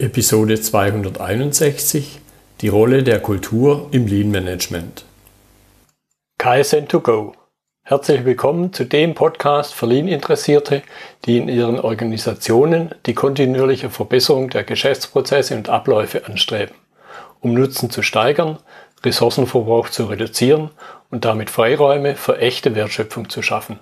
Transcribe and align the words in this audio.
Episode 0.00 0.58
261 0.58 2.20
Die 2.62 2.68
Rolle 2.68 3.02
der 3.02 3.20
Kultur 3.20 3.88
im 3.90 4.06
Lean 4.06 4.30
Management. 4.30 5.04
KSN2Go. 6.40 7.34
Herzlich 7.82 8.24
willkommen 8.24 8.72
zu 8.72 8.86
dem 8.86 9.12
Podcast 9.12 9.74
für 9.74 9.84
Lean-Interessierte, 9.84 10.82
die 11.26 11.36
in 11.36 11.50
ihren 11.50 11.78
Organisationen 11.78 12.94
die 13.04 13.12
kontinuierliche 13.12 13.90
Verbesserung 13.90 14.48
der 14.48 14.64
Geschäftsprozesse 14.64 15.54
und 15.54 15.68
Abläufe 15.68 16.24
anstreben, 16.24 16.74
um 17.40 17.52
Nutzen 17.52 17.90
zu 17.90 18.00
steigern, 18.00 18.58
Ressourcenverbrauch 19.04 19.90
zu 19.90 20.06
reduzieren 20.06 20.70
und 21.10 21.26
damit 21.26 21.50
Freiräume 21.50 22.16
für 22.16 22.38
echte 22.38 22.74
Wertschöpfung 22.74 23.28
zu 23.28 23.42
schaffen, 23.42 23.78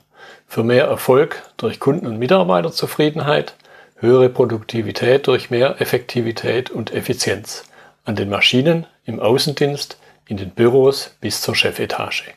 für 0.49 0.65
mehr 0.65 0.87
Erfolg 0.87 1.45
durch 1.59 1.79
Kunden- 1.79 2.09
und 2.09 2.19
Mitarbeiterzufriedenheit– 2.19 3.55
höhere 4.01 4.29
Produktivität 4.29 5.27
durch 5.27 5.51
mehr 5.51 5.81
Effektivität 5.81 6.71
und 6.71 6.93
Effizienz 6.93 7.65
an 8.05 8.17
den 8.17 8.29
Maschinen, 8.29 8.87
im 9.05 9.21
Außendienst, 9.21 9.99
in 10.29 10.37
den 10.37 10.51
Büros 10.51 11.17
bis 11.21 11.43
zur 11.43 11.55
Chefetage. 11.55 12.35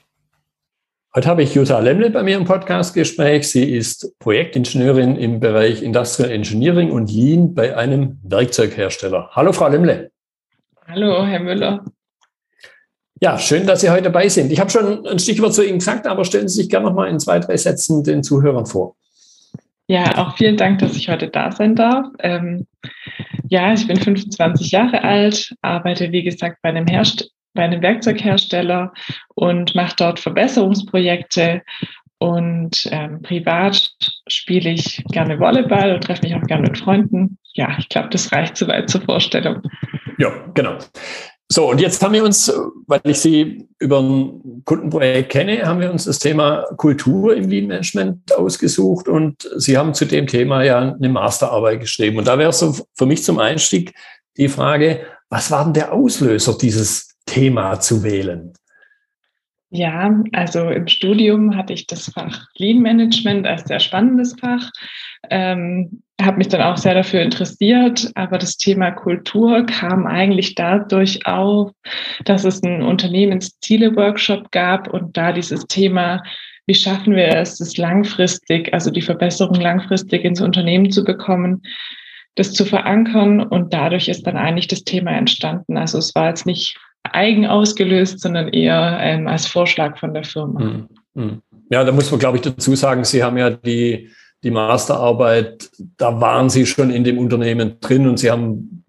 Heute 1.14 1.28
habe 1.28 1.44
ich 1.44 1.54
Jutta 1.54 1.80
Lemle 1.80 2.10
bei 2.10 2.24
mir 2.24 2.38
im 2.38 2.46
Podcastgespräch. 2.46 3.50
Sie 3.50 3.76
ist 3.76 4.18
Projektingenieurin 4.20 5.18
im 5.18 5.40
Bereich 5.40 5.84
Industrial 5.84 6.32
Engineering 6.32 6.90
und 6.90 7.12
Lean 7.12 7.54
bei 7.54 7.76
einem 7.76 8.20
Werkzeughersteller. 8.24 9.30
Hallo, 9.32 9.52
Frau 9.52 9.68
Lemle. 9.68 10.12
Hallo, 10.88 11.26
Herr 11.26 11.42
Müller. 11.42 11.84
Ja, 13.20 13.38
schön, 13.38 13.68
dass 13.68 13.82
Sie 13.82 13.90
heute 13.90 14.04
dabei 14.04 14.30
sind. 14.30 14.52
Ich 14.52 14.60
habe 14.60 14.72
schon 14.72 15.06
ein 15.06 15.20
Stichwort 15.20 15.54
zu 15.54 15.64
Ihnen 15.64 15.80
gesagt, 15.80 16.08
aber 16.08 16.26
stellen 16.26 16.48
Sie 16.48 16.62
sich 16.62 16.70
gerne 16.70 16.88
noch 16.88 16.96
mal 16.96 17.08
in 17.08 17.20
zwei, 17.20 17.40
drei 17.40 17.56
Sätzen 17.56 18.04
den 18.04 18.24
Zuhörern 18.24 18.66
vor. 18.66 18.96
Ja, 19.92 20.20
auch 20.20 20.38
vielen 20.38 20.56
Dank, 20.56 20.80
dass 20.80 20.96
ich 20.96 21.10
heute 21.10 21.28
da 21.28 21.52
sein 21.52 21.76
darf. 21.76 22.08
Ähm, 22.20 22.66
ja, 23.50 23.74
ich 23.74 23.86
bin 23.86 23.98
25 23.98 24.72
Jahre 24.72 25.04
alt, 25.04 25.54
arbeite 25.62 26.14
wie 26.14 26.24
gesagt 26.24 26.60
bei 26.62 26.70
einem, 26.70 26.88
Herst 26.88 27.30
bei 27.54 27.64
einem 27.64 27.82
Werkzeughersteller 27.82 28.94
und 29.36 29.76
mache 29.76 29.94
dort 29.98 30.22
Verbesserungsprojekte. 30.22 31.62
Und 32.20 32.88
ähm, 32.90 33.22
privat 33.22 33.92
spiele 34.30 34.70
ich 34.70 35.04
gerne 35.12 35.38
Volleyball 35.38 35.94
und 35.94 36.06
treffe 36.06 36.24
mich 36.24 36.36
auch 36.36 36.48
gerne 36.48 36.70
mit 36.70 36.78
Freunden. 36.78 37.38
Ja, 37.56 37.76
ich 37.78 37.90
glaube, 37.90 38.08
das 38.12 38.32
reicht 38.32 38.56
soweit 38.56 38.90
zur 38.90 39.02
Vorstellung. 39.02 39.62
Ja, 40.20 40.30
genau. 40.54 40.78
So, 41.52 41.70
und 41.70 41.82
jetzt 41.82 42.02
haben 42.02 42.14
wir 42.14 42.24
uns, 42.24 42.50
weil 42.88 43.02
ich 43.04 43.20
Sie 43.20 43.68
über 43.78 44.00
ein 44.00 44.62
Kundenprojekt 44.64 45.34
kenne, 45.34 45.66
haben 45.66 45.82
wir 45.82 45.92
uns 45.92 46.06
das 46.06 46.18
Thema 46.18 46.64
Kultur 46.78 47.36
im 47.36 47.50
Lean 47.50 47.68
Management 47.68 48.34
ausgesucht 48.34 49.10
und 49.10 49.50
Sie 49.58 49.78
haben 49.78 49.94
zu 49.94 50.06
dem 50.06 50.28
Thema 50.28 50.64
ja 50.64 50.94
eine 50.94 51.10
Masterarbeit 51.10 51.82
geschrieben. 51.82 52.18
Und 52.20 52.30
da 52.30 52.38
wäre 52.40 52.54
so 52.54 52.74
für 52.94 53.06
mich 53.06 53.26
zum 53.26 53.38
Einstieg 53.38 53.94
die 54.38 54.48
Frage, 54.48 55.02
was 55.28 55.52
war 55.52 55.66
denn 55.66 55.74
der 55.74 55.92
Auslöser, 55.92 56.58
dieses 56.58 57.18
Thema 57.26 57.82
zu 57.82 58.02
wählen? 58.02 58.54
Ja, 59.72 60.24
also 60.32 60.70
im 60.70 60.88
Studium 60.88 61.58
hatte 61.58 61.74
ich 61.74 61.86
das 61.86 62.14
Fach 62.14 62.48
Lean 62.56 62.80
Management 62.80 63.46
als 63.46 63.66
sehr 63.66 63.82
spannendes 63.82 64.38
Fach. 64.40 64.70
Ähm, 65.30 66.02
habe 66.26 66.38
mich 66.38 66.48
dann 66.48 66.62
auch 66.62 66.78
sehr 66.78 66.94
dafür 66.94 67.22
interessiert, 67.22 68.12
aber 68.16 68.38
das 68.38 68.58
Thema 68.58 68.92
Kultur 68.92 69.66
kam 69.66 70.06
eigentlich 70.06 70.56
dadurch 70.56 71.26
auf, 71.26 71.72
dass 72.26 72.44
es 72.44 72.64
einen 72.64 72.82
Unternehmensziele-Workshop 72.82 74.52
gab 74.52 74.88
und 74.94 75.16
da 75.18 75.32
dieses 75.32 75.66
Thema, 75.68 76.24
wie 76.66 76.76
schaffen 76.76 77.16
wir 77.16 77.30
es, 77.30 77.58
das 77.58 77.78
langfristig, 77.78 78.74
also 78.74 78.92
die 78.92 79.02
Verbesserung 79.02 79.56
langfristig 79.56 80.24
ins 80.24 80.42
Unternehmen 80.42 80.92
zu 80.92 81.04
bekommen, 81.04 81.64
das 82.36 82.54
zu 82.54 82.66
verankern 82.66 83.42
und 83.42 83.74
dadurch 83.74 84.08
ist 84.08 84.26
dann 84.26 84.38
eigentlich 84.38 84.68
das 84.68 84.84
Thema 84.84 85.12
entstanden. 85.12 85.78
Also 85.78 85.98
es 85.98 86.16
war 86.16 86.30
jetzt 86.30 86.46
nicht 86.46 86.78
eigen 87.04 87.46
ausgelöst, 87.46 88.20
sondern 88.20 88.50
eher 88.50 88.98
ähm, 89.02 89.28
als 89.28 89.48
Vorschlag 89.48 89.98
von 89.98 90.14
der 90.14 90.24
Firma. 90.24 90.88
Hm, 91.16 91.42
ja, 91.70 91.84
da 91.84 91.92
muss 91.92 92.10
man, 92.12 92.20
glaube 92.20 92.38
ich, 92.38 92.44
dazu 92.44 92.76
sagen, 92.76 93.04
Sie 93.04 93.24
haben 93.24 93.38
ja 93.38 93.50
die 93.50 94.10
die 94.44 94.52
Masterarbeit, 94.52 95.70
da 95.98 96.20
waren 96.20 96.50
Sie 96.50 96.66
schon 96.66 96.90
in 96.90 97.04
dem 97.04 97.18
Unternehmen 97.18 97.80
drin 97.80 98.08
und 98.08 98.18
Sie 98.18 98.32
haben 98.32 98.84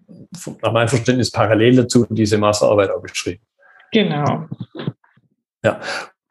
nach 0.61 0.71
meinem 0.71 0.87
Verständnis 0.87 1.31
parallel 1.31 1.75
dazu 1.75 2.05
diese 2.09 2.37
Masterarbeit 2.37 2.89
auch 2.89 3.01
geschrieben. 3.01 3.41
Genau. 3.91 4.47
Ja, 5.63 5.79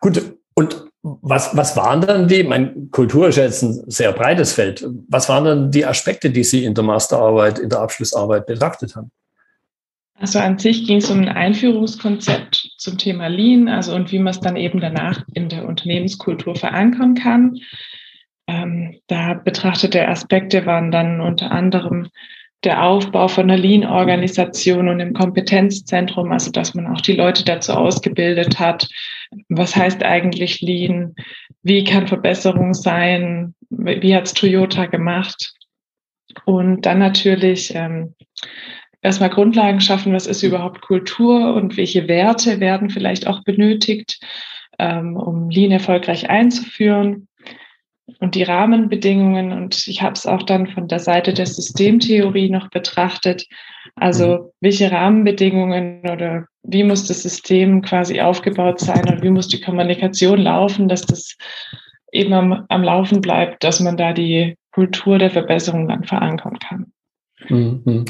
gut. 0.00 0.21
Und 0.55 0.84
was, 1.03 1.56
was 1.56 1.77
waren 1.77 2.00
dann 2.00 2.28
die, 2.28 2.44
mein 2.44 2.91
Kultur 2.91 3.28
ist 3.28 3.37
ja 3.37 3.44
jetzt 3.44 3.62
ein 3.62 3.91
sehr 3.91 4.12
breites 4.12 4.53
Feld, 4.53 4.87
was 5.09 5.28
waren 5.28 5.44
dann 5.44 5.71
die 5.71 5.84
Aspekte, 5.84 6.31
die 6.31 6.44
Sie 6.44 6.65
in 6.65 6.75
der 6.75 6.84
Masterarbeit, 6.84 7.59
in 7.59 7.69
der 7.69 7.81
Abschlussarbeit 7.81 8.47
betrachtet 8.47 8.94
haben? 8.94 9.11
Also 10.15 10.38
an 10.38 10.59
sich 10.59 10.87
ging 10.87 10.99
es 10.99 11.11
um 11.11 11.21
ein 11.21 11.28
Einführungskonzept 11.28 12.75
zum 12.78 12.99
Thema 12.99 13.27
Lean, 13.27 13.69
also 13.69 13.94
und 13.94 14.12
wie 14.12 14.21
man 14.21 14.31
es 14.31 14.38
dann 14.38 14.55
eben 14.55 14.81
danach 14.81 15.25
in 15.34 15.49
der 15.49 15.66
Unternehmenskultur 15.66 16.55
verankern 16.55 17.15
kann. 17.16 17.59
Ähm, 18.47 18.98
da 19.06 19.34
betrachtete 19.34 20.08
Aspekte 20.08 20.66
waren 20.66 20.91
dann 20.91 21.20
unter 21.20 21.50
anderem 21.50 22.08
der 22.64 22.84
Aufbau 22.84 23.26
von 23.26 23.50
einer 23.50 23.60
Lean-Organisation 23.60 24.88
und 24.88 25.00
im 25.00 25.14
Kompetenzzentrum, 25.14 26.30
also 26.30 26.50
dass 26.52 26.75
man 26.75 26.86
auch 26.86 27.00
die 27.00 27.14
Leute 27.14 27.44
dazu 27.44 27.72
ausgebildet 27.72 28.60
hat. 28.60 28.88
Was 29.48 29.75
heißt 29.75 30.04
eigentlich 30.04 30.60
Lean? 30.60 31.14
Wie 31.62 31.82
kann 31.82 32.06
Verbesserung 32.06 32.75
sein? 32.75 33.54
Wie 33.70 34.14
hat 34.14 34.26
es 34.26 34.34
Toyota 34.34 34.86
gemacht? 34.86 35.54
Und 36.44 36.86
dann 36.86 37.00
natürlich 37.00 37.75
ähm, 37.75 38.14
erstmal 39.02 39.31
Grundlagen 39.31 39.81
schaffen, 39.81 40.12
was 40.12 40.26
ist 40.26 40.42
überhaupt 40.42 40.82
Kultur 40.82 41.54
und 41.54 41.76
welche 41.76 42.06
Werte 42.06 42.60
werden 42.60 42.91
vielleicht 42.91 43.26
auch 43.26 43.42
benötigt, 43.42 44.20
ähm, 44.78 45.16
um 45.16 45.50
Lean 45.50 45.72
erfolgreich 45.72 46.31
einzuführen 46.31 47.28
und 48.18 48.34
die 48.34 48.42
Rahmenbedingungen. 48.42 49.52
Und 49.52 49.86
ich 49.86 50.02
habe 50.02 50.14
es 50.14 50.26
auch 50.26 50.42
dann 50.42 50.66
von 50.68 50.88
der 50.88 50.98
Seite 50.98 51.32
der 51.32 51.46
Systemtheorie 51.46 52.50
noch 52.50 52.70
betrachtet. 52.70 53.46
Also 53.96 54.26
mhm. 54.26 54.48
welche 54.60 54.90
Rahmenbedingungen 54.90 56.00
oder 56.10 56.46
wie 56.62 56.84
muss 56.84 57.06
das 57.06 57.22
System 57.22 57.82
quasi 57.82 58.20
aufgebaut 58.20 58.80
sein 58.80 59.08
und 59.08 59.22
wie 59.22 59.30
muss 59.30 59.48
die 59.48 59.60
Kommunikation 59.60 60.38
laufen, 60.38 60.88
dass 60.88 61.02
das 61.02 61.36
eben 62.12 62.32
am, 62.32 62.64
am 62.68 62.82
Laufen 62.82 63.20
bleibt, 63.20 63.64
dass 63.64 63.80
man 63.80 63.96
da 63.96 64.12
die 64.12 64.56
Kultur 64.72 65.19
der 65.19 65.30
Verbesserung 65.30 65.88
dann 65.88 66.04
verankern 66.04 66.58
kann. 66.58 66.92
Mhm. 67.48 68.04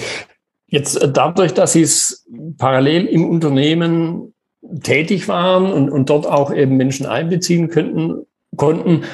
Jetzt 0.67 0.97
äh, 0.97 1.11
dadurch, 1.11 1.55
dass 1.55 1.73
Sie 1.73 1.83
es 1.83 2.27
parallel 2.59 3.07
im 3.07 3.29
Unternehmen 3.29 4.35
tätig 4.83 5.29
waren 5.29 5.73
und, 5.73 5.91
und 5.91 6.09
dort 6.09 6.27
auch 6.27 6.53
eben 6.53 6.77
Menschen 6.77 7.07
einbeziehen 7.07 7.69
könnten, 7.69 8.27
konnten, 8.57 9.05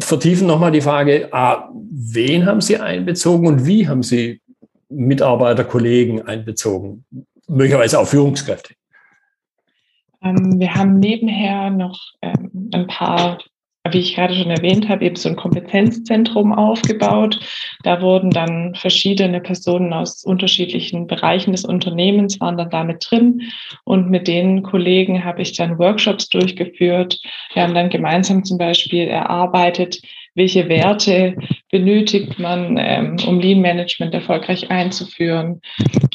vertiefen 0.00 0.46
nochmal 0.46 0.72
die 0.72 0.80
Frage, 0.80 1.28
ah, 1.32 1.68
wen 1.90 2.46
haben 2.46 2.60
Sie 2.60 2.76
einbezogen 2.76 3.46
und 3.46 3.66
wie 3.66 3.88
haben 3.88 4.02
Sie 4.02 4.40
Mitarbeiter, 4.88 5.64
Kollegen 5.64 6.22
einbezogen? 6.22 7.04
Möglicherweise 7.46 7.98
auch 7.98 8.06
Führungskräfte. 8.06 8.74
Ähm, 10.22 10.58
wir 10.58 10.74
haben 10.74 10.98
nebenher 10.98 11.70
noch 11.70 11.98
ähm, 12.22 12.70
ein 12.72 12.86
paar 12.86 13.38
wie 13.92 13.98
ich 14.00 14.14
gerade 14.14 14.34
schon 14.34 14.50
erwähnt 14.50 14.88
habe, 14.88 15.04
eben 15.04 15.16
so 15.16 15.28
ein 15.28 15.36
Kompetenzzentrum 15.36 16.52
aufgebaut. 16.52 17.38
Da 17.82 18.00
wurden 18.02 18.30
dann 18.30 18.74
verschiedene 18.74 19.40
Personen 19.40 19.92
aus 19.92 20.24
unterschiedlichen 20.24 21.06
Bereichen 21.06 21.52
des 21.52 21.64
Unternehmens 21.64 22.40
waren 22.40 22.56
dann 22.56 22.70
damit 22.70 23.06
drin. 23.08 23.42
Und 23.84 24.10
mit 24.10 24.28
den 24.28 24.62
Kollegen 24.62 25.24
habe 25.24 25.42
ich 25.42 25.56
dann 25.56 25.78
Workshops 25.78 26.28
durchgeführt. 26.28 27.18
Wir 27.54 27.62
haben 27.62 27.74
dann 27.74 27.90
gemeinsam 27.90 28.44
zum 28.44 28.58
Beispiel 28.58 29.08
erarbeitet, 29.08 30.00
welche 30.34 30.68
Werte 30.68 31.36
benötigt 31.70 32.38
man, 32.38 32.76
ähm, 32.78 33.16
um 33.26 33.40
Lean 33.40 33.60
Management 33.60 34.14
erfolgreich 34.14 34.70
einzuführen. 34.70 35.60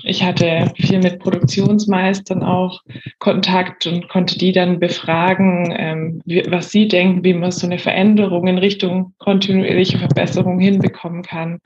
Ich 0.03 0.23
hatte 0.23 0.71
viel 0.75 0.99
mit 0.99 1.19
Produktionsmeistern 1.19 2.43
auch 2.43 2.81
Kontakt 3.19 3.85
und 3.85 4.09
konnte 4.09 4.37
die 4.37 4.51
dann 4.51 4.79
befragen, 4.79 5.73
ähm, 5.77 6.21
wie, 6.25 6.43
was 6.49 6.71
sie 6.71 6.87
denken, 6.87 7.23
wie 7.23 7.33
man 7.33 7.51
so 7.51 7.67
eine 7.67 7.79
Veränderung 7.79 8.47
in 8.47 8.57
Richtung 8.57 9.13
kontinuierliche 9.19 9.99
Verbesserung 9.99 10.59
hinbekommen 10.59 11.23
kann. 11.23 11.59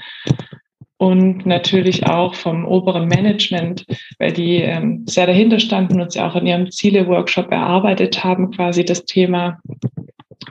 Und 1.00 1.45
natürlich 1.45 2.07
auch 2.07 2.33
vom 2.33 2.66
oberen 2.66 3.07
Management, 3.07 3.86
weil 4.18 4.33
die 4.33 4.56
ähm, 4.56 5.04
sehr 5.06 5.28
dahinter 5.28 5.60
standen 5.60 6.01
und 6.01 6.12
sie 6.12 6.19
auch 6.19 6.36
in 6.36 6.48
ihrem 6.48 6.72
Ziele-Workshop 6.72 7.51
erarbeitet 7.51 8.24
haben, 8.24 8.50
quasi 8.50 8.83
das 8.83 9.06
Thema 9.06 9.60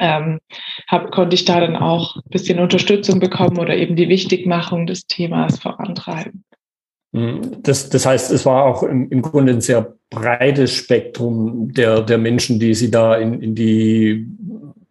ähm, 0.00 0.38
hab, 0.88 1.10
konnte 1.10 1.34
ich 1.34 1.44
da 1.44 1.60
dann 1.60 1.76
auch 1.76 2.16
ein 2.16 2.30
bisschen 2.30 2.58
Unterstützung 2.58 3.20
bekommen 3.20 3.58
oder 3.58 3.76
eben 3.76 3.96
die 3.96 4.08
Wichtigmachung 4.08 4.86
des 4.86 5.06
Themas 5.06 5.58
vorantreiben. 5.58 6.44
Mhm. 7.12 7.62
Das, 7.62 7.88
das 7.88 8.06
heißt, 8.06 8.30
es 8.30 8.44
war 8.44 8.64
auch 8.64 8.82
im, 8.82 9.08
im 9.10 9.22
Grunde 9.22 9.52
ein 9.52 9.60
sehr 9.60 9.94
breites 10.10 10.74
Spektrum 10.74 11.72
der, 11.72 12.02
der 12.02 12.18
Menschen, 12.18 12.60
die 12.60 12.74
Sie 12.74 12.90
da 12.90 13.16
in, 13.16 13.40
in 13.40 13.54
die 13.54 14.26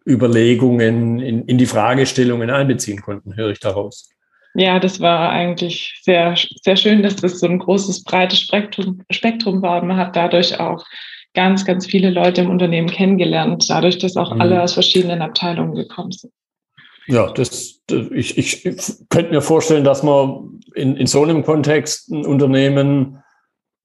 Überlegungen, 0.06 1.20
in, 1.20 1.44
in 1.46 1.58
die 1.58 1.66
Fragestellungen 1.66 2.50
einbeziehen 2.50 3.02
konnten, 3.02 3.36
höre 3.36 3.50
ich 3.50 3.60
daraus. 3.60 4.10
Ja, 4.54 4.78
das 4.78 5.00
war 5.00 5.30
eigentlich 5.30 6.00
sehr, 6.02 6.34
sehr 6.62 6.76
schön, 6.76 7.02
dass 7.02 7.16
das 7.16 7.40
so 7.40 7.46
ein 7.46 7.58
großes, 7.58 8.04
breites 8.04 8.40
Spektrum, 8.40 9.02
Spektrum 9.10 9.60
war. 9.60 9.84
Man 9.84 9.98
hat 9.98 10.16
dadurch 10.16 10.58
auch 10.58 10.84
ganz, 11.36 11.64
ganz 11.64 11.86
viele 11.86 12.10
Leute 12.10 12.40
im 12.40 12.50
Unternehmen 12.50 12.88
kennengelernt, 12.88 13.66
dadurch, 13.68 13.98
dass 13.98 14.16
auch 14.16 14.34
mhm. 14.34 14.40
alle 14.40 14.62
aus 14.62 14.72
verschiedenen 14.72 15.22
Abteilungen 15.22 15.76
gekommen 15.76 16.10
sind. 16.10 16.32
Ja, 17.06 17.30
das, 17.30 17.80
ich, 18.12 18.36
ich 18.36 18.64
könnte 19.10 19.30
mir 19.30 19.42
vorstellen, 19.42 19.84
dass 19.84 20.02
man 20.02 20.60
in, 20.74 20.96
in 20.96 21.06
so 21.06 21.22
einem 21.22 21.44
Kontext 21.44 22.10
ein 22.10 22.26
Unternehmen 22.26 23.22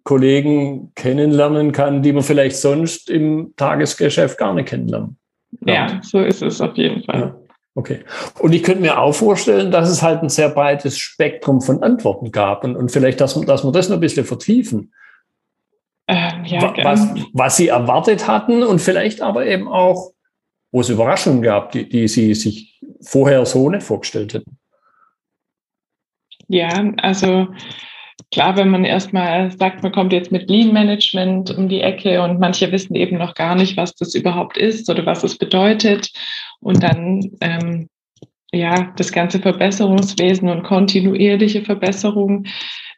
Kollegen 0.03 0.92
kennenlernen 0.95 1.71
kann, 1.71 2.01
die 2.01 2.12
man 2.13 2.24
vielleicht 2.24 2.56
sonst 2.56 3.09
im 3.09 3.53
Tagesgeschäft 3.56 4.39
gar 4.39 4.56
nicht 4.56 4.69
kennenlernen. 4.69 5.18
Ja, 5.68 5.74
ja 5.74 6.00
so 6.01 6.19
ist 6.19 6.42
es 6.42 6.59
auf 6.59 6.75
jeden 6.75 7.03
Fall. 7.03 7.19
Ja, 7.19 7.36
okay. 7.75 8.00
Und 8.39 8.53
ich 8.53 8.63
könnte 8.63 8.81
mir 8.81 9.00
auch 9.00 9.13
vorstellen, 9.13 9.69
dass 9.69 9.89
es 9.89 10.01
halt 10.01 10.24
ein 10.24 10.30
sehr 10.30 10.50
breites 10.50 10.98
Spektrum 10.98 11.62
von 11.62 11.83
Antworten 11.83 12.31
gab 12.31 12.63
und, 12.63 12.75
und 12.75 12.92
vielleicht, 12.92 13.21
dass, 13.21 13.39
dass 13.42 13.63
wir 13.63 13.71
das 13.71 13.89
noch 13.89 13.98
ein 13.98 14.01
bisschen 14.01 14.25
vertiefen. 14.25 14.92
Ähm, 16.11 16.43
ja, 16.43 16.73
was, 16.83 17.13
was 17.31 17.55
Sie 17.55 17.69
erwartet 17.69 18.27
hatten 18.27 18.63
und 18.63 18.79
vielleicht 18.79 19.21
aber 19.21 19.45
eben 19.45 19.69
auch, 19.69 20.11
wo 20.71 20.81
es 20.81 20.89
Überraschungen 20.89 21.41
gab, 21.41 21.71
die, 21.71 21.87
die 21.87 22.09
Sie 22.09 22.33
sich 22.33 22.81
vorher 23.01 23.45
so 23.45 23.69
nicht 23.69 23.83
vorgestellt 23.83 24.33
hätten. 24.33 24.57
Ja, 26.49 26.91
also 26.97 27.47
klar, 28.33 28.57
wenn 28.57 28.69
man 28.69 28.83
erstmal 28.83 29.51
sagt, 29.51 29.83
man 29.83 29.93
kommt 29.93 30.11
jetzt 30.11 30.33
mit 30.33 30.49
Lean 30.49 30.73
Management 30.73 31.49
um 31.57 31.69
die 31.69 31.79
Ecke 31.79 32.21
und 32.21 32.41
manche 32.41 32.73
wissen 32.73 32.95
eben 32.95 33.17
noch 33.17 33.33
gar 33.33 33.55
nicht, 33.55 33.77
was 33.77 33.95
das 33.95 34.13
überhaupt 34.13 34.57
ist 34.57 34.89
oder 34.89 35.05
was 35.05 35.23
es 35.23 35.37
bedeutet. 35.37 36.11
Und 36.59 36.83
dann 36.83 37.31
ähm, 37.39 37.87
ja, 38.51 38.91
das 38.97 39.13
ganze 39.13 39.39
Verbesserungswesen 39.39 40.49
und 40.49 40.63
kontinuierliche 40.63 41.63
Verbesserung. 41.63 42.45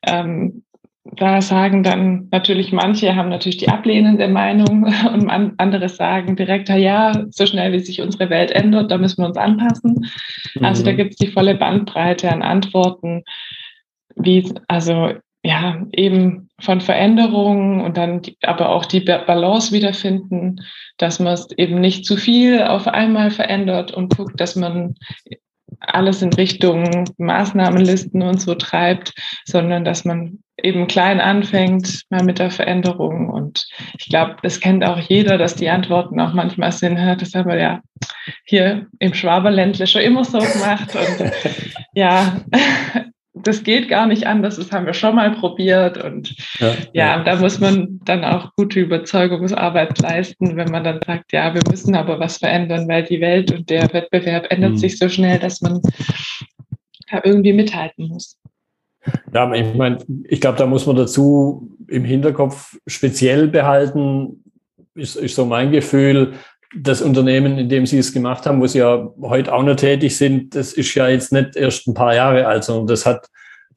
Ähm, 0.01 0.62
da 1.05 1.41
sagen 1.41 1.83
dann 1.83 2.29
natürlich 2.31 2.71
manche 2.71 3.15
haben 3.15 3.29
natürlich 3.29 3.57
die 3.57 3.67
ablehnende 3.67 4.27
Meinung 4.27 4.83
und 5.13 5.29
andere 5.29 5.89
sagen 5.89 6.35
direkt, 6.35 6.69
ja, 6.69 7.25
so 7.29 7.45
schnell 7.45 7.73
wie 7.73 7.79
sich 7.79 8.01
unsere 8.01 8.29
Welt 8.29 8.51
ändert, 8.51 8.89
da 8.89 8.97
müssen 8.97 9.21
wir 9.21 9.27
uns 9.27 9.37
anpassen. 9.37 10.09
Mhm. 10.55 10.65
Also 10.65 10.83
da 10.83 10.91
mhm. 10.93 10.97
gibt 10.97 11.11
es 11.11 11.17
die 11.17 11.31
volle 11.31 11.55
Bandbreite 11.55 12.31
an 12.31 12.41
Antworten 12.41 13.23
wie, 14.15 14.53
also 14.67 15.13
ja, 15.45 15.85
eben 15.91 16.49
von 16.61 16.79
Veränderungen 16.79 17.81
und 17.81 17.97
dann 17.97 18.21
die, 18.21 18.37
aber 18.43 18.69
auch 18.69 18.85
die 18.85 19.01
Balance 19.01 19.73
wiederfinden, 19.73 20.61
dass 20.97 21.19
man 21.19 21.33
es 21.33 21.49
eben 21.57 21.81
nicht 21.81 22.05
zu 22.05 22.15
viel 22.15 22.63
auf 22.63 22.87
einmal 22.87 23.29
verändert 23.29 23.91
und 23.91 24.15
guckt, 24.15 24.39
dass 24.39 24.55
man 24.55 24.95
alles 25.79 26.21
in 26.21 26.33
Richtung 26.33 27.05
Maßnahmenlisten 27.17 28.21
und 28.21 28.41
so 28.41 28.55
treibt, 28.55 29.13
sondern 29.45 29.85
dass 29.85 30.05
man 30.05 30.39
eben 30.61 30.87
klein 30.87 31.19
anfängt, 31.19 32.03
mal 32.09 32.23
mit 32.23 32.39
der 32.39 32.51
Veränderung. 32.51 33.29
Und 33.29 33.67
ich 33.97 34.07
glaube, 34.09 34.35
das 34.43 34.59
kennt 34.59 34.83
auch 34.85 34.99
jeder, 34.99 35.37
dass 35.37 35.55
die 35.55 35.69
Antworten 35.69 36.19
auch 36.19 36.33
manchmal 36.33 36.71
sind, 36.71 36.97
das 36.97 37.33
haben 37.33 37.49
wir 37.49 37.59
ja 37.59 37.81
hier 38.45 38.87
im 38.99 39.13
Schwaberländle 39.13 39.87
schon 39.87 40.01
immer 40.01 40.23
so 40.23 40.39
gemacht. 40.39 40.95
Und 40.95 41.31
ja, 41.93 42.41
das 43.43 43.63
geht 43.63 43.89
gar 43.89 44.07
nicht 44.07 44.25
anders, 44.25 44.57
das 44.57 44.71
haben 44.71 44.85
wir 44.85 44.93
schon 44.93 45.15
mal 45.15 45.31
probiert. 45.31 46.03
Und 46.03 46.35
ja, 46.59 46.67
ja, 46.67 46.75
ja, 46.93 47.23
da 47.23 47.35
muss 47.35 47.59
man 47.59 47.99
dann 48.05 48.23
auch 48.23 48.51
gute 48.55 48.79
Überzeugungsarbeit 48.79 49.99
leisten, 49.99 50.55
wenn 50.55 50.71
man 50.71 50.83
dann 50.83 50.99
sagt, 51.05 51.31
ja, 51.31 51.53
wir 51.53 51.61
müssen 51.69 51.95
aber 51.95 52.19
was 52.19 52.37
verändern, 52.37 52.87
weil 52.87 53.03
die 53.03 53.21
Welt 53.21 53.51
und 53.51 53.69
der 53.69 53.91
Wettbewerb 53.93 54.47
ändert 54.49 54.71
mhm. 54.71 54.77
sich 54.77 54.97
so 54.97 55.09
schnell, 55.09 55.39
dass 55.39 55.61
man 55.61 55.81
da 57.11 57.21
irgendwie 57.23 57.53
mithalten 57.53 58.07
muss. 58.07 58.37
Ja, 59.33 59.51
ich 59.53 59.73
meine, 59.75 59.97
ich 60.25 60.39
glaube, 60.39 60.57
da 60.57 60.65
muss 60.65 60.85
man 60.85 60.95
dazu 60.95 61.77
im 61.87 62.05
Hinterkopf 62.05 62.77
speziell 62.87 63.47
behalten, 63.47 64.43
ist, 64.95 65.15
ist 65.15 65.35
so 65.35 65.45
mein 65.45 65.71
Gefühl, 65.71 66.33
das 66.75 67.01
Unternehmen, 67.01 67.57
in 67.57 67.69
dem 67.69 67.85
Sie 67.85 67.97
es 67.97 68.13
gemacht 68.13 68.45
haben, 68.45 68.61
wo 68.61 68.67
Sie 68.67 68.79
ja 68.79 69.11
heute 69.21 69.53
auch 69.53 69.63
noch 69.63 69.75
tätig 69.75 70.17
sind, 70.17 70.55
das 70.55 70.73
ist 70.73 70.93
ja 70.95 71.07
jetzt 71.07 71.31
nicht 71.31 71.55
erst 71.55 71.87
ein 71.87 71.93
paar 71.93 72.15
Jahre 72.15 72.47
alt, 72.47 72.63
sondern 72.63 72.87
das 72.87 73.05
hat, 73.05 73.29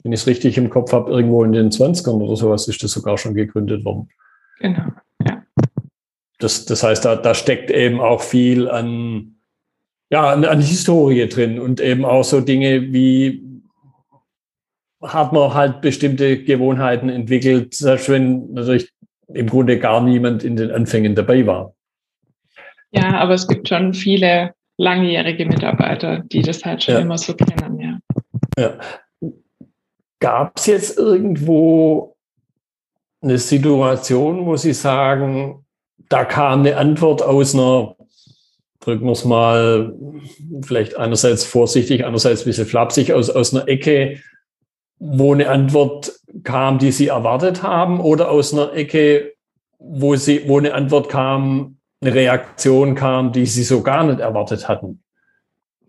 wenn 0.03 0.13
ich 0.13 0.21
es 0.21 0.27
richtig 0.27 0.57
im 0.57 0.71
Kopf 0.71 0.93
habe, 0.93 1.11
irgendwo 1.11 1.45
in 1.45 1.53
den 1.53 1.71
20ern 1.71 2.21
oder 2.23 2.37
sowas 2.37 2.69
ist 2.69 2.83
das 2.83 2.93
sogar 2.93 3.19
schon 3.19 3.35
gegründet 3.35 3.85
worden. 3.85 4.09
Genau, 4.61 4.93
ja. 5.25 5.43
Das, 6.39 6.65
das 6.65 6.83
heißt, 6.83 7.05
da, 7.05 7.17
da 7.17 7.35
steckt 7.35 7.71
eben 7.71 8.01
auch 8.01 8.23
viel 8.23 8.69
an, 8.69 9.37
ja, 10.11 10.31
an, 10.31 10.45
an 10.45 10.61
Historie 10.61 11.29
drin 11.29 11.61
und 11.61 11.81
eben 11.81 12.05
auch 12.05 12.25
so 12.25 12.41
Dinge 12.41 12.93
wie 12.93 13.43
hat 15.03 15.33
man 15.33 15.55
halt 15.55 15.83
bestimmte 15.83 16.43
Gewohnheiten 16.43 17.09
entwickelt, 17.11 17.75
selbst 17.75 18.09
wenn 18.09 18.53
natürlich 18.53 18.91
im 19.29 19.49
Grunde 19.49 19.79
gar 19.79 20.01
niemand 20.01 20.43
in 20.43 20.57
den 20.57 20.71
Anfängen 20.71 21.15
dabei 21.15 21.47
war. 21.47 21.76
Ja, 22.93 23.19
aber 23.19 23.35
es 23.35 23.47
gibt 23.49 23.69
schon 23.69 23.95
viele 23.95 24.55
langjährige 24.79 25.47
Mitarbeiter, 25.47 26.21
die 26.21 26.43
das 26.43 26.65
halt 26.65 26.83
schon 26.83 26.95
ja. 26.95 27.01
immer 27.01 27.19
so 27.19 27.35
kennen, 27.35 27.81
ja. 27.81 27.99
ja. 28.59 28.79
Gab 30.21 30.59
es 30.59 30.67
jetzt 30.67 30.99
irgendwo 30.99 32.17
eine 33.23 33.39
Situation, 33.39 34.47
wo 34.47 34.57
Sie 34.57 34.73
sagen, 34.73 35.65
da 36.09 36.25
kam 36.25 36.61
eine 36.61 36.77
Antwort 36.77 37.23
aus 37.23 37.55
einer, 37.55 37.97
drücken 38.81 39.07
wir 39.07 39.13
es 39.13 39.25
mal, 39.25 39.95
vielleicht 40.63 40.97
einerseits 40.97 41.45
vorsichtig, 41.45 42.05
andererseits 42.05 42.43
ein 42.43 42.47
bisschen 42.47 42.67
flapsig, 42.67 43.13
aus, 43.13 43.31
aus 43.31 43.55
einer 43.55 43.69
Ecke, 43.69 44.21
wo 44.99 45.35
eine 45.35 45.49
Antwort 45.49 46.13
kam, 46.45 46.79
die 46.79 46.93
Sie 46.93 47.09
erwartet 47.09 47.63
haben, 47.63 48.01
oder 48.01 48.31
aus 48.31 48.53
einer 48.53 48.73
Ecke, 48.73 49.33
wo, 49.79 50.17
sie, 50.17 50.49
wo 50.49 50.59
eine 50.59 50.75
Antwort 50.75 51.09
kam, 51.09 51.76
eine 52.01 52.15
Reaktion 52.15 52.95
kam, 52.95 53.33
die 53.33 53.47
sie 53.47 53.63
so 53.63 53.83
gar 53.83 54.05
nicht 54.05 54.21
erwartet 54.21 54.69
hatten? 54.69 55.03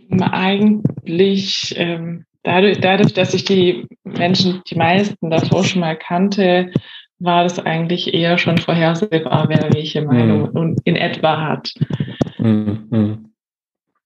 Eigentlich 0.10 1.74
ähm, 1.78 2.26
dadurch, 2.44 2.80
dadurch, 2.80 3.14
dass 3.14 3.34
ich 3.34 3.44
die 3.44 3.86
Menschen, 4.04 4.62
die 4.70 4.76
meisten 4.76 5.30
davor 5.30 5.64
schon 5.64 5.82
mal 5.82 5.98
kannte, 5.98 6.72
war 7.20 7.44
das 7.44 7.60
eigentlich 7.60 8.14
eher 8.14 8.38
schon 8.38 8.58
vorhersehbar, 8.58 9.48
wer 9.50 9.74
welche 9.74 10.04
Meinung 10.04 10.52
mhm. 10.54 10.76
in 10.84 10.96
etwa 10.96 11.42
hat. 11.42 11.74
Mhm. 12.38 13.32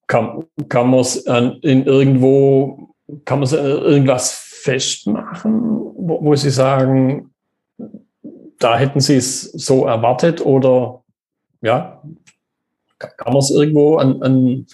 Kann, 0.07 0.45
kann 0.69 0.89
man 0.89 1.01
es 1.01 1.17
in 1.17 1.85
irgendwo, 1.85 2.95
kann 3.25 3.39
man 3.39 3.43
es 3.43 3.53
irgendwas 3.53 4.31
festmachen, 4.63 5.61
wo, 5.95 6.19
wo 6.23 6.35
Sie 6.35 6.49
sagen, 6.49 7.31
da 8.59 8.77
hätten 8.77 8.99
Sie 8.99 9.15
es 9.15 9.43
so 9.43 9.85
erwartet 9.85 10.45
oder 10.45 11.00
ja, 11.61 12.01
kann 12.99 13.33
man 13.33 13.37
es 13.37 13.51
irgendwo 13.51 13.97
an, 13.97 14.21
an, 14.21 14.67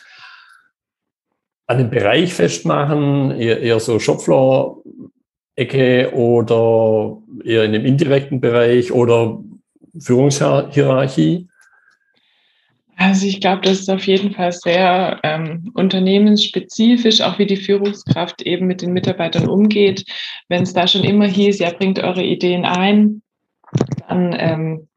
an 1.67 1.77
einem 1.77 1.89
Bereich 1.89 2.33
festmachen, 2.33 3.31
eher, 3.31 3.61
eher 3.61 3.79
so 3.79 3.99
Shopfloor-Ecke 3.99 6.11
oder 6.13 7.21
eher 7.43 7.63
in 7.63 7.75
einem 7.75 7.85
indirekten 7.85 8.41
Bereich 8.41 8.91
oder 8.91 9.39
Führungshierarchie? 9.99 11.47
Also 12.99 13.27
ich 13.27 13.39
glaube, 13.39 13.61
das 13.61 13.79
ist 13.79 13.89
auf 13.89 14.07
jeden 14.07 14.33
Fall 14.33 14.51
sehr 14.51 15.19
ähm, 15.23 15.71
unternehmensspezifisch, 15.75 17.21
auch 17.21 17.37
wie 17.37 17.45
die 17.45 17.57
Führungskraft 17.57 18.41
eben 18.41 18.65
mit 18.65 18.81
den 18.81 18.91
Mitarbeitern 18.91 19.47
umgeht. 19.47 20.03
Wenn 20.49 20.63
es 20.63 20.73
da 20.73 20.87
schon 20.87 21.03
immer 21.03 21.27
hieß, 21.27 21.59
ja, 21.59 21.71
bringt 21.71 21.99
eure 21.99 22.23
Ideen 22.23 22.65
ein, 22.65 23.21
dann 24.07 24.35
ähm, 24.39 24.87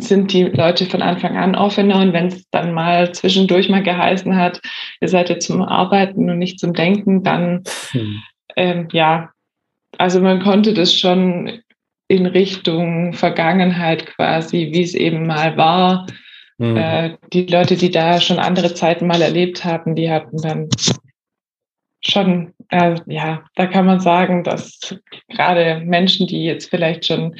sind 0.00 0.32
die 0.32 0.44
Leute 0.44 0.86
von 0.86 1.02
Anfang 1.02 1.36
an 1.36 1.56
offener 1.56 2.00
und 2.00 2.12
wenn 2.12 2.28
es 2.28 2.48
dann 2.50 2.72
mal 2.72 3.12
zwischendurch 3.12 3.68
mal 3.68 3.82
geheißen 3.82 4.36
hat, 4.36 4.60
ihr 5.00 5.08
seid 5.08 5.28
jetzt 5.28 5.46
zum 5.46 5.62
Arbeiten 5.62 6.30
und 6.30 6.38
nicht 6.38 6.60
zum 6.60 6.72
Denken, 6.72 7.24
dann 7.24 7.64
hm. 7.90 8.22
ähm, 8.56 8.88
ja, 8.92 9.30
also 9.98 10.20
man 10.20 10.40
konnte 10.40 10.72
das 10.72 10.94
schon 10.94 11.60
in 12.06 12.26
Richtung 12.26 13.12
Vergangenheit 13.12 14.06
quasi, 14.06 14.70
wie 14.72 14.82
es 14.82 14.94
eben 14.94 15.26
mal 15.26 15.56
war. 15.56 16.06
Hm. 16.58 16.76
Äh, 16.76 17.16
die 17.32 17.46
Leute, 17.46 17.76
die 17.76 17.90
da 17.90 18.20
schon 18.20 18.38
andere 18.38 18.74
Zeiten 18.74 19.06
mal 19.06 19.20
erlebt 19.20 19.64
hatten, 19.64 19.94
die 19.94 20.10
hatten 20.10 20.38
dann 20.38 20.68
schon, 22.00 22.54
äh, 22.70 22.96
ja, 23.06 23.44
da 23.54 23.66
kann 23.66 23.86
man 23.86 24.00
sagen, 24.00 24.44
dass 24.44 24.96
gerade 25.28 25.80
Menschen, 25.84 26.26
die 26.26 26.44
jetzt 26.44 26.70
vielleicht 26.70 27.06
schon 27.06 27.36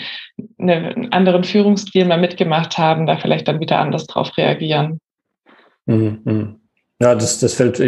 eine, 0.58 0.94
einen 0.94 1.12
anderen 1.12 1.44
Führungsstil 1.44 2.04
mal 2.04 2.20
mitgemacht 2.20 2.76
haben, 2.78 3.06
da 3.06 3.16
vielleicht 3.16 3.48
dann 3.48 3.60
wieder 3.60 3.78
anders 3.78 4.06
drauf 4.06 4.36
reagieren. 4.36 5.00
Mhm. 5.86 6.20
mhm. 6.24 6.54
Ja, 7.00 7.14
das, 7.14 7.38
das 7.38 7.54
fällt, 7.54 7.78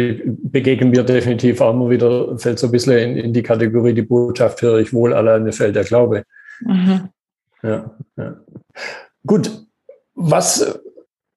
begegnen 0.49 0.93
wir 0.93 1.03
definitiv 1.03 1.59
auch 1.59 1.73
immer 1.73 1.89
wieder, 1.89 2.37
fällt 2.39 2.59
so 2.59 2.67
ein 2.67 2.71
bisschen 2.71 2.97
in, 2.97 3.17
in 3.17 3.33
die 3.33 3.43
Kategorie, 3.43 3.93
die 3.93 4.03
Botschaft 4.03 4.61
höre 4.61 4.79
ich 4.79 4.93
wohl, 4.93 5.13
alleine 5.13 5.51
fällt 5.51 5.75
der 5.75 5.83
Glaube. 5.83 6.23
Mhm. 6.61 7.09
Ja, 7.61 7.93
ja. 8.15 8.35
Gut, 9.27 9.51
was, 10.15 10.79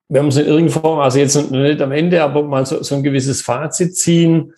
wir 0.09 0.23
es 0.23 0.37
in 0.37 0.47
irgendeiner 0.47 0.81
Form, 0.81 0.99
also 1.00 1.19
jetzt 1.19 1.50
nicht 1.50 1.83
am 1.83 1.91
Ende, 1.91 2.23
aber 2.23 2.45
mal 2.45 2.64
so, 2.64 2.83
so 2.83 2.95
ein 2.95 3.03
gewisses 3.03 3.43
Fazit 3.43 3.97
ziehen, 3.97 4.53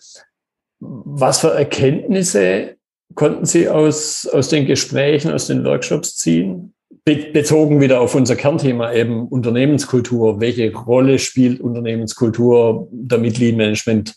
was 0.79 1.39
für 1.39 1.53
Erkenntnisse 1.53 2.75
konnten 3.15 3.45
Sie 3.45 3.67
aus, 3.69 4.27
aus 4.27 4.49
den 4.49 4.65
Gesprächen, 4.65 5.31
aus 5.31 5.47
den 5.47 5.63
Workshops 5.63 6.17
ziehen? 6.17 6.73
bezogen 7.05 7.79
wieder 7.79 8.01
auf 8.01 8.15
unser 8.15 8.35
Kernthema 8.35 8.91
eben 8.91 9.29
Unternehmenskultur. 9.29 10.41
Welche 10.41 10.73
Rolle 10.73 11.19
spielt 11.19 11.61
Unternehmenskultur, 11.61 12.89
damit 12.91 13.39
Lean 13.39 13.55
Management 13.55 14.13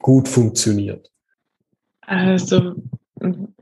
gut 0.00 0.26
funktioniert? 0.26 1.08
Also, 2.00 2.74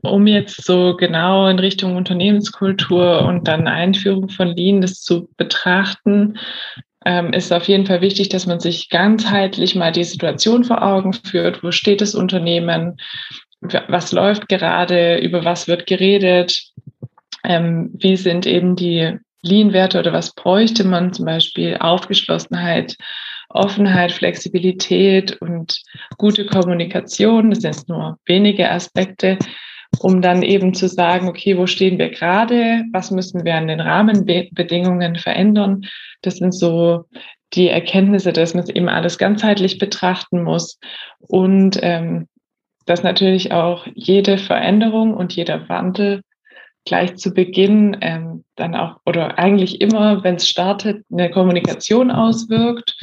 um 0.01 0.27
jetzt 0.27 0.65
so 0.65 0.95
genau 0.97 1.47
in 1.47 1.59
Richtung 1.59 1.95
Unternehmenskultur 1.95 3.21
und 3.25 3.47
dann 3.47 3.67
Einführung 3.67 4.29
von 4.29 4.47
Lean 4.47 4.81
das 4.81 5.01
zu 5.01 5.29
betrachten, 5.37 6.39
ähm, 7.05 7.33
ist 7.33 7.51
auf 7.51 7.67
jeden 7.67 7.85
Fall 7.85 8.01
wichtig, 8.01 8.29
dass 8.29 8.45
man 8.45 8.59
sich 8.59 8.89
ganzheitlich 8.89 9.75
mal 9.75 9.91
die 9.91 10.03
Situation 10.03 10.63
vor 10.63 10.81
Augen 10.81 11.13
führt. 11.13 11.63
Wo 11.63 11.71
steht 11.71 12.01
das 12.01 12.15
Unternehmen? 12.15 12.97
Was 13.61 14.11
läuft 14.11 14.49
gerade? 14.49 15.17
Über 15.17 15.45
was 15.45 15.67
wird 15.67 15.85
geredet? 15.87 16.73
ähm, 17.43 17.91
wie 17.93 18.15
sind 18.15 18.45
eben 18.45 18.75
die 18.75 19.17
Lean-Werte 19.41 19.99
oder 19.99 20.13
was 20.13 20.33
bräuchte 20.33 20.85
man 20.85 21.13
zum 21.13 21.25
Beispiel 21.25 21.77
Aufgeschlossenheit, 21.77 22.95
Offenheit, 23.49 24.11
Flexibilität 24.13 25.39
und 25.41 25.81
gute 26.17 26.45
Kommunikation. 26.45 27.49
Das 27.49 27.59
sind 27.59 27.89
nur 27.89 28.17
wenige 28.25 28.71
Aspekte, 28.71 29.37
um 29.99 30.21
dann 30.21 30.41
eben 30.41 30.73
zu 30.73 30.87
sagen, 30.87 31.27
okay, 31.27 31.57
wo 31.57 31.67
stehen 31.67 31.97
wir 31.97 32.09
gerade? 32.09 32.83
Was 32.91 33.11
müssen 33.11 33.45
wir 33.45 33.55
an 33.55 33.67
den 33.67 33.79
Rahmenbedingungen 33.79 35.15
verändern? 35.15 35.85
Das 36.21 36.37
sind 36.37 36.53
so 36.53 37.05
die 37.53 37.69
Erkenntnisse, 37.69 38.33
dass 38.33 38.53
man 38.53 38.63
es 38.63 38.69
eben 38.69 38.89
alles 38.89 39.17
ganzheitlich 39.17 39.77
betrachten 39.77 40.43
muss 40.43 40.79
und 41.19 41.79
ähm, 41.81 42.27
dass 42.85 43.03
natürlich 43.03 43.51
auch 43.51 43.87
jede 43.93 44.37
Veränderung 44.37 45.13
und 45.13 45.33
jeder 45.33 45.69
Wandel 45.69 46.21
gleich 46.85 47.15
zu 47.15 47.33
Beginn 47.33 47.97
ähm, 48.01 48.43
dann 48.55 48.75
auch 48.75 48.97
oder 49.05 49.39
eigentlich 49.39 49.79
immer, 49.79 50.23
wenn 50.23 50.35
es 50.35 50.49
startet, 50.49 51.05
eine 51.11 51.31
Kommunikation 51.31 52.11
auswirkt. 52.11 52.97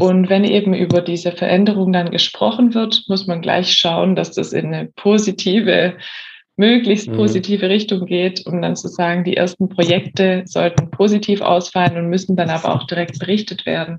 Und 0.00 0.30
wenn 0.30 0.44
eben 0.44 0.74
über 0.74 1.00
diese 1.00 1.32
Veränderung 1.32 1.92
dann 1.92 2.10
gesprochen 2.10 2.74
wird, 2.74 3.04
muss 3.08 3.26
man 3.26 3.42
gleich 3.42 3.72
schauen, 3.72 4.16
dass 4.16 4.32
das 4.32 4.52
in 4.52 4.72
eine 4.72 4.86
positive, 4.96 5.94
möglichst 6.56 7.08
mhm. 7.08 7.16
positive 7.16 7.66
mhm. 7.66 7.70
Richtung 7.70 8.06
geht, 8.06 8.46
um 8.46 8.62
dann 8.62 8.76
zu 8.76 8.88
sagen, 8.88 9.24
die 9.24 9.36
ersten 9.36 9.68
Projekte 9.68 10.42
sollten 10.46 10.90
positiv 10.90 11.40
ausfallen 11.40 11.96
und 11.96 12.08
müssen 12.08 12.36
dann 12.36 12.50
aber 12.50 12.74
auch 12.74 12.86
direkt 12.86 13.18
berichtet 13.18 13.66
werden. 13.66 13.98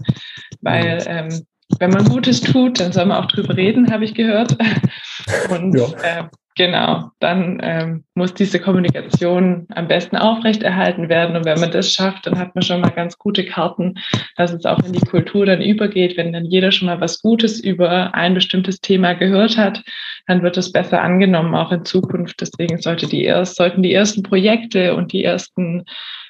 Weil 0.62 0.98
mhm. 0.98 1.06
ähm, 1.08 1.46
wenn 1.80 1.92
man 1.92 2.06
Gutes 2.06 2.42
tut, 2.42 2.80
dann 2.80 2.92
soll 2.92 3.06
man 3.06 3.24
auch 3.24 3.28
drüber 3.28 3.56
reden, 3.56 3.92
habe 3.92 4.06
ich 4.06 4.14
gehört. 4.14 4.58
Und 5.50 5.78
ja. 5.78 5.88
äh, 6.04 6.24
Genau, 6.56 7.10
dann 7.20 7.60
ähm, 7.64 8.04
muss 8.14 8.36
diese 8.36 8.60
Kommunikation 8.60 9.66
am 9.74 9.88
besten 9.88 10.18
aufrechterhalten 10.18 11.10
werden. 11.10 11.36
Und 11.36 11.46
wenn 11.46 11.60
man 11.60 11.72
das 11.72 11.92
schafft, 11.92 12.28
dann 12.28 12.38
hat 12.38 12.54
man 12.54 12.62
schon 12.62 12.82
mal 12.82 12.92
ganz 12.92 13.18
gute 13.18 13.44
Karten, 13.44 13.96
dass 14.36 14.54
es 14.54 14.64
auch 14.66 14.80
in 14.84 14.94
die 14.94 15.00
Kultur 15.00 15.48
dann 15.48 15.62
übergeht. 15.62 16.16
Wenn 16.16 16.32
dann 16.32 16.46
jeder 16.46 16.72
schon 16.72 16.86
mal 16.86 17.02
was 17.02 17.22
Gutes 17.24 17.60
über 17.60 18.14
ein 18.14 18.36
bestimmtes 18.36 18.80
Thema 18.82 19.14
gehört 19.14 19.58
hat, 19.58 19.82
dann 20.28 20.44
wird 20.44 20.56
es 20.58 20.72
besser 20.72 21.02
angenommen, 21.02 21.56
auch 21.56 21.72
in 21.72 21.86
Zukunft. 21.86 22.40
Deswegen 22.40 22.80
sollte 22.80 23.08
die 23.08 23.24
erst, 23.24 23.56
sollten 23.56 23.82
die 23.82 23.94
ersten 23.94 24.22
Projekte 24.22 24.96
und 24.96 25.12
die 25.12 25.24
ersten 25.24 25.86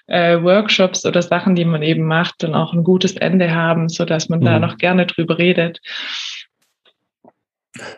äh, 0.07 0.41
Workshops 0.41 1.05
oder 1.05 1.21
Sachen, 1.21 1.55
die 1.55 1.65
man 1.65 1.81
eben 1.81 2.05
macht, 2.05 2.43
dann 2.43 2.55
auch 2.55 2.73
ein 2.73 2.83
gutes 2.83 3.17
Ende 3.17 3.53
haben, 3.53 3.89
so 3.89 4.05
dass 4.05 4.29
man 4.29 4.39
mhm. 4.39 4.45
da 4.45 4.59
noch 4.59 4.77
gerne 4.77 5.05
drüber 5.05 5.37
redet. 5.37 5.81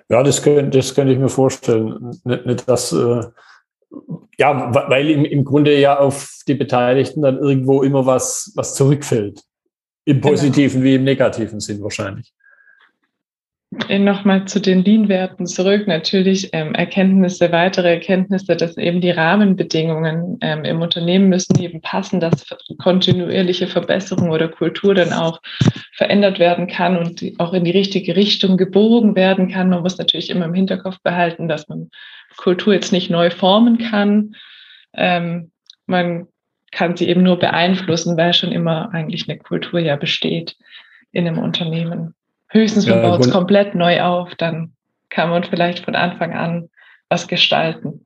Ja, 0.09 0.23
das 0.23 0.41
könnte, 0.41 0.77
das 0.77 0.95
könnte 0.95 1.13
ich 1.13 1.19
mir 1.19 1.29
vorstellen. 1.29 2.11
Nicht, 2.23 2.45
nicht 2.45 2.69
dass, 2.69 2.91
äh, 2.93 3.23
ja, 4.37 4.73
weil 4.89 5.09
im, 5.09 5.25
im 5.25 5.45
Grunde 5.45 5.77
ja 5.77 5.99
auf 5.99 6.29
die 6.47 6.55
Beteiligten 6.55 7.21
dann 7.21 7.37
irgendwo 7.37 7.83
immer 7.83 8.05
was, 8.05 8.51
was 8.55 8.75
zurückfällt. 8.75 9.41
Im 10.05 10.21
genau. 10.21 10.29
positiven 10.29 10.81
genau. 10.81 10.85
wie 10.85 10.95
im 10.95 11.03
negativen 11.03 11.59
Sinn 11.59 11.81
wahrscheinlich. 11.81 12.33
Nochmal 13.89 14.45
zu 14.45 14.59
den 14.59 14.83
Lean-Werten 14.83 15.45
zurück. 15.45 15.87
Natürlich 15.87 16.49
ähm, 16.53 16.73
Erkenntnisse, 16.73 17.51
weitere 17.51 17.93
Erkenntnisse, 17.93 18.55
dass 18.55 18.77
eben 18.77 18.99
die 18.99 19.11
Rahmenbedingungen 19.11 20.37
ähm, 20.41 20.65
im 20.65 20.81
Unternehmen 20.81 21.29
müssen 21.29 21.59
eben 21.59 21.81
passen, 21.81 22.19
dass 22.19 22.47
kontinuierliche 22.79 23.67
Verbesserung 23.67 24.31
oder 24.31 24.47
Kultur 24.47 24.95
dann 24.95 25.13
auch 25.13 25.39
verändert 25.93 26.39
werden 26.39 26.67
kann 26.67 26.97
und 26.97 27.21
auch 27.37 27.53
in 27.53 27.63
die 27.63 27.71
richtige 27.71 28.15
Richtung 28.15 28.57
gebogen 28.57 29.15
werden 29.15 29.49
kann. 29.49 29.69
Man 29.69 29.81
muss 29.81 29.97
natürlich 29.97 30.29
immer 30.29 30.45
im 30.45 30.53
Hinterkopf 30.53 30.99
behalten, 31.03 31.47
dass 31.47 31.67
man 31.67 31.89
Kultur 32.37 32.73
jetzt 32.73 32.91
nicht 32.91 33.09
neu 33.09 33.29
formen 33.29 33.77
kann. 33.77 34.35
Ähm, 34.93 35.51
man 35.85 36.27
kann 36.71 36.97
sie 36.97 37.07
eben 37.07 37.23
nur 37.23 37.37
beeinflussen, 37.37 38.17
weil 38.17 38.33
schon 38.33 38.51
immer 38.51 38.93
eigentlich 38.93 39.29
eine 39.29 39.37
Kultur 39.37 39.79
ja 39.79 39.95
besteht 39.95 40.55
in 41.11 41.27
einem 41.27 41.37
Unternehmen. 41.37 42.13
Höchstens 42.55 42.87
man 42.87 43.03
ja, 43.03 43.09
baut 43.09 43.25
es 43.25 43.31
komplett 43.31 43.75
neu 43.75 44.01
auf, 44.01 44.33
dann 44.35 44.71
kann 45.09 45.29
man 45.29 45.43
vielleicht 45.43 45.83
von 45.83 45.93
Anfang 45.93 46.33
an 46.33 46.69
was 47.09 47.27
gestalten. 47.27 48.05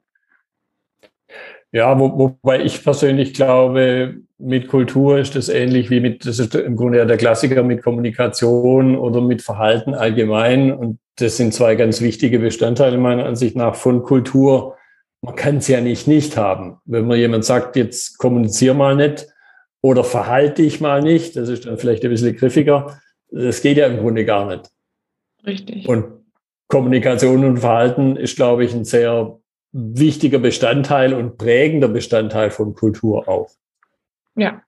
Ja, 1.72 2.00
wo, 2.00 2.18
wobei 2.18 2.64
ich 2.64 2.84
persönlich 2.84 3.36
glaube, 3.36 4.16
mit 4.40 4.68
Kultur 4.68 5.20
ist 5.20 5.36
das 5.36 5.50
ähnlich 5.50 5.92
wie 5.92 6.00
mit, 6.00 6.26
das 6.26 6.40
ist 6.40 6.56
im 6.56 6.76
Grunde 6.76 6.98
ja 6.98 7.06
der 7.06 7.18
Klassiker 7.18 7.62
mit 7.62 7.84
Kommunikation 7.84 8.98
oder 8.98 9.22
mit 9.22 9.44
Verhalten 9.44 9.94
allgemein. 9.94 10.72
Und 10.72 10.98
das 11.18 11.38
sind 11.38 11.54
zwei 11.54 11.76
ganz 11.76 12.02
wichtige 12.02 12.40
Bestandteile 12.40 12.98
meiner 12.98 13.28
Ansicht 13.28 13.56
nach 13.56 13.76
von 13.76 14.02
Kultur. 14.02 14.78
Man 15.22 15.36
kann 15.36 15.58
es 15.58 15.68
ja 15.68 15.80
nicht 15.80 16.08
nicht 16.08 16.38
haben. 16.38 16.78
Wenn 16.86 17.06
man 17.06 17.20
jemand 17.20 17.46
sagt, 17.46 17.76
jetzt 17.76 18.18
kommunizier 18.18 18.74
mal 18.74 18.96
nicht 18.96 19.28
oder 19.82 20.04
verhalte 20.04 20.64
dich 20.64 20.82
mal 20.82 21.04
nicht, 21.04 21.36
das 21.36 21.50
ist 21.50 21.68
dann 21.68 21.78
vielleicht 21.78 22.04
ein 22.04 22.10
bisschen 22.10 22.36
griffiger, 22.36 23.00
das 23.32 23.62
geht 23.62 23.78
ja 23.78 23.88
im 23.88 24.00
Grunde 24.00 24.26
gar 24.26 24.46
nicht. 24.48 24.72
Richtig. 25.46 25.88
Und 25.88 26.06
Kommunikation 26.68 27.46
und 27.46 27.58
Verhalten 27.58 28.16
ist, 28.16 28.36
glaube 28.36 28.64
ich, 28.64 28.74
ein 28.74 28.86
sehr 28.86 29.40
wichtiger 29.72 30.40
Bestandteil 30.40 31.14
und 31.14 31.38
prägender 31.38 31.88
Bestandteil 31.88 32.52
von 32.52 32.74
Kultur 32.74 33.28
auch. 33.28 33.50
Ja. 34.36 34.62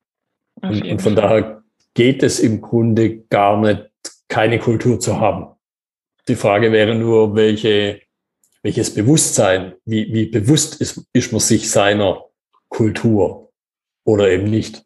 Und, 0.55 0.85
und, 0.85 1.01
von 1.01 1.15
daher 1.15 1.63
geht 1.93 2.23
es 2.23 2.39
im 2.39 2.61
Grunde 2.61 3.19
gar 3.29 3.59
nicht, 3.59 3.89
keine 4.27 4.59
Kultur 4.59 4.99
zu 4.99 5.19
haben. 5.19 5.47
Die 6.27 6.35
Frage 6.35 6.71
wäre 6.71 6.95
nur, 6.95 7.35
welche, 7.35 8.01
welches 8.61 8.93
Bewusstsein, 8.93 9.73
wie, 9.85 10.13
wie 10.13 10.27
bewusst 10.27 10.79
ist, 10.79 11.05
ist 11.13 11.31
man 11.31 11.41
sich 11.41 11.69
seiner 11.69 12.25
Kultur 12.69 13.51
oder 14.03 14.29
eben 14.29 14.49
nicht. 14.49 14.85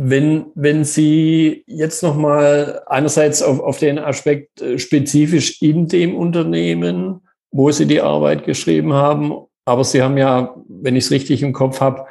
Wenn, 0.00 0.52
wenn 0.54 0.84
Sie 0.84 1.64
jetzt 1.66 2.04
nochmal 2.04 2.82
einerseits 2.86 3.42
auf, 3.42 3.58
auf 3.58 3.80
den 3.80 3.98
Aspekt 3.98 4.62
äh, 4.62 4.78
spezifisch 4.78 5.60
in 5.60 5.88
dem 5.88 6.14
Unternehmen, 6.14 7.26
wo 7.50 7.72
Sie 7.72 7.86
die 7.86 8.00
Arbeit 8.00 8.44
geschrieben 8.44 8.92
haben, 8.92 9.32
aber 9.64 9.82
Sie 9.82 10.00
haben 10.00 10.16
ja, 10.16 10.54
wenn 10.68 10.94
ich 10.94 11.06
es 11.06 11.10
richtig 11.10 11.42
im 11.42 11.52
Kopf 11.52 11.80
habe, 11.80 12.06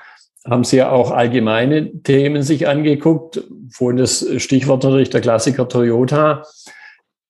haben 0.45 0.65
Sie 0.65 0.75
ja 0.75 0.91
auch 0.91 1.11
allgemeine 1.11 2.01
Themen 2.03 2.43
sich 2.43 2.67
angeguckt. 2.67 3.41
Vorhin 3.71 3.95
das 3.95 4.25
Stichwort 4.35 4.83
natürlich 4.83 5.09
der 5.09 5.21
Klassiker 5.21 5.69
Toyota. 5.69 6.43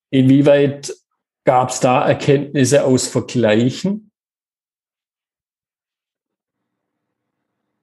Inwieweit 0.09 0.91
gab 1.43 1.69
es 1.69 1.81
da 1.81 2.07
Erkenntnisse 2.07 2.83
aus 2.83 3.07
Vergleichen? 3.07 4.09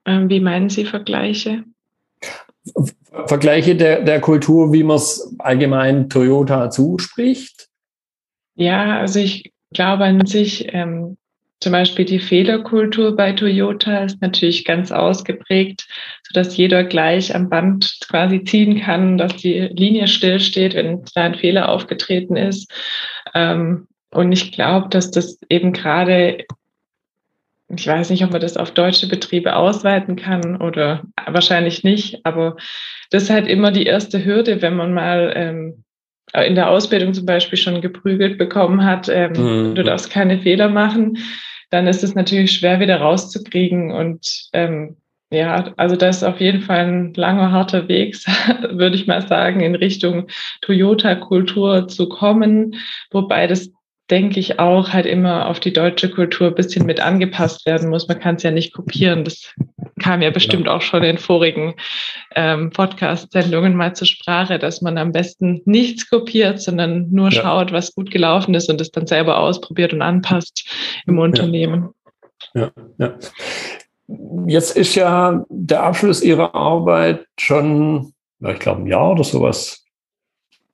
Ähm, 0.07 0.28
wie 0.28 0.40
meinen 0.40 0.71
Sie 0.71 0.85
Vergleiche? 0.85 1.64
Vergleiche 3.26 3.76
der, 3.76 4.02
der 4.02 4.21
Kultur, 4.21 4.73
wie 4.73 4.83
man 4.83 4.97
es 4.97 5.35
allgemein 5.38 6.09
Toyota 6.09 6.71
zuspricht? 6.71 7.68
Ja, 8.56 8.99
also 8.99 9.18
ich 9.21 9.52
glaube 9.73 10.04
an 10.04 10.26
sich, 10.26 10.73
ähm, 10.73 11.16
zum 11.61 11.73
Beispiel 11.73 12.04
die 12.04 12.21
Fehlerkultur 12.21 13.16
bei 13.16 13.33
Toyota 13.33 14.04
ist 14.04 14.21
natürlich 14.21 14.64
ganz 14.64 14.92
ausgeprägt, 14.92 15.87
sodass 16.26 16.56
jeder 16.56 16.85
gleich 16.85 17.35
am 17.35 17.49
Band 17.49 18.00
quasi 18.06 18.44
ziehen 18.44 18.80
kann, 18.80 19.16
dass 19.16 19.37
die 19.37 19.61
Linie 19.61 20.06
stillsteht, 20.06 20.75
wenn 20.75 21.02
da 21.14 21.23
ein 21.23 21.35
Fehler 21.35 21.71
aufgetreten 21.71 22.37
ist. 22.37 22.71
Ähm, 23.35 23.88
und 24.11 24.33
ich 24.33 24.52
glaube, 24.52 24.88
dass 24.90 25.11
das 25.11 25.38
eben 25.49 25.73
gerade 25.73 26.44
ich 27.81 27.87
weiß 27.87 28.11
nicht, 28.11 28.25
ob 28.25 28.33
man 28.33 28.40
das 28.40 28.57
auf 28.57 28.73
deutsche 28.73 29.09
Betriebe 29.09 29.57
ausweiten 29.57 30.16
kann 30.16 30.61
oder 30.61 31.02
wahrscheinlich 31.26 31.85
nicht, 31.85 32.25
aber 32.25 32.57
das 33.11 33.25
ist 33.25 33.31
halt 33.31 33.47
immer 33.47 33.71
die 33.71 33.87
erste 33.87 34.25
Hürde, 34.25 34.62
wenn 34.62 34.76
man 34.76 34.93
mal 34.93 35.33
ähm, 35.35 35.85
in 36.33 36.54
der 36.54 36.71
Ausbildung 36.71 37.14
zum 37.14 37.26
Beispiel 37.26 37.59
schon 37.59 37.81
geprügelt 37.81 38.38
bekommen 38.38 38.85
hat, 38.85 39.09
ähm, 39.09 39.33
mhm. 39.33 39.75
du 39.75 39.85
darfst 39.85 40.11
keine 40.11 40.38
Fehler 40.38 40.69
machen, 40.69 41.19
dann 41.71 41.87
ist 41.87 42.02
es 42.02 42.14
natürlich 42.14 42.52
schwer 42.52 42.81
wieder 42.81 43.00
rauszukriegen 43.00 43.93
und 43.93 44.49
ähm, 44.52 44.97
ja, 45.31 45.73
also 45.76 45.97
das 45.97 46.19
ist 46.19 46.23
auf 46.23 46.40
jeden 46.40 46.62
Fall 46.62 46.87
ein 46.87 47.14
langer, 47.14 47.50
harter 47.50 47.88
Weg, 47.88 48.16
würde 48.71 48.97
ich 48.97 49.07
mal 49.07 49.26
sagen, 49.26 49.61
in 49.61 49.75
Richtung 49.75 50.28
Toyota-Kultur 50.61 51.88
zu 51.88 52.09
kommen, 52.09 52.76
wobei 53.11 53.47
das 53.47 53.71
denke 54.11 54.38
ich 54.38 54.58
auch, 54.58 54.92
halt 54.92 55.06
immer 55.06 55.46
auf 55.46 55.61
die 55.61 55.73
deutsche 55.73 56.11
Kultur 56.11 56.49
ein 56.49 56.54
bisschen 56.54 56.84
mit 56.84 57.00
angepasst 57.00 57.64
werden 57.64 57.88
muss. 57.88 58.06
Man 58.06 58.20
kann 58.20 58.37
es 58.37 58.42
ja 58.42 58.50
nicht 58.50 58.75
kopieren. 58.75 59.25
Das 59.25 59.54
kam 60.02 60.20
ja 60.20 60.30
bestimmt 60.30 60.66
ja. 60.66 60.76
auch 60.76 60.82
schon 60.82 61.02
in 61.02 61.16
vorigen 61.16 61.75
ähm, 62.34 62.70
Podcast-Sendungen 62.70 63.75
mal 63.75 63.94
zur 63.94 64.06
Sprache, 64.06 64.58
dass 64.58 64.82
man 64.82 64.99
am 64.99 65.12
besten 65.12 65.62
nichts 65.64 66.11
kopiert, 66.11 66.61
sondern 66.61 67.11
nur 67.11 67.30
ja. 67.30 67.42
schaut, 67.42 67.73
was 67.73 67.94
gut 67.94 68.11
gelaufen 68.11 68.54
ist 68.54 68.68
und 68.68 68.80
es 68.80 68.90
dann 68.90 69.06
selber 69.06 69.38
ausprobiert 69.38 69.92
und 69.94 70.02
anpasst 70.02 70.68
im 71.06 71.18
Unternehmen. 71.18 71.90
Ja, 72.52 72.70
ja. 72.99 73.14
Jetzt 74.46 74.76
ist 74.76 74.94
ja 74.96 75.44
der 75.49 75.82
Abschluss 75.82 76.23
Ihrer 76.23 76.54
Arbeit 76.54 77.26
schon, 77.38 78.12
ich 78.46 78.58
glaube, 78.58 78.82
ein 78.82 78.87
Jahr 78.87 79.12
oder 79.12 79.25
sowas, 79.25 79.82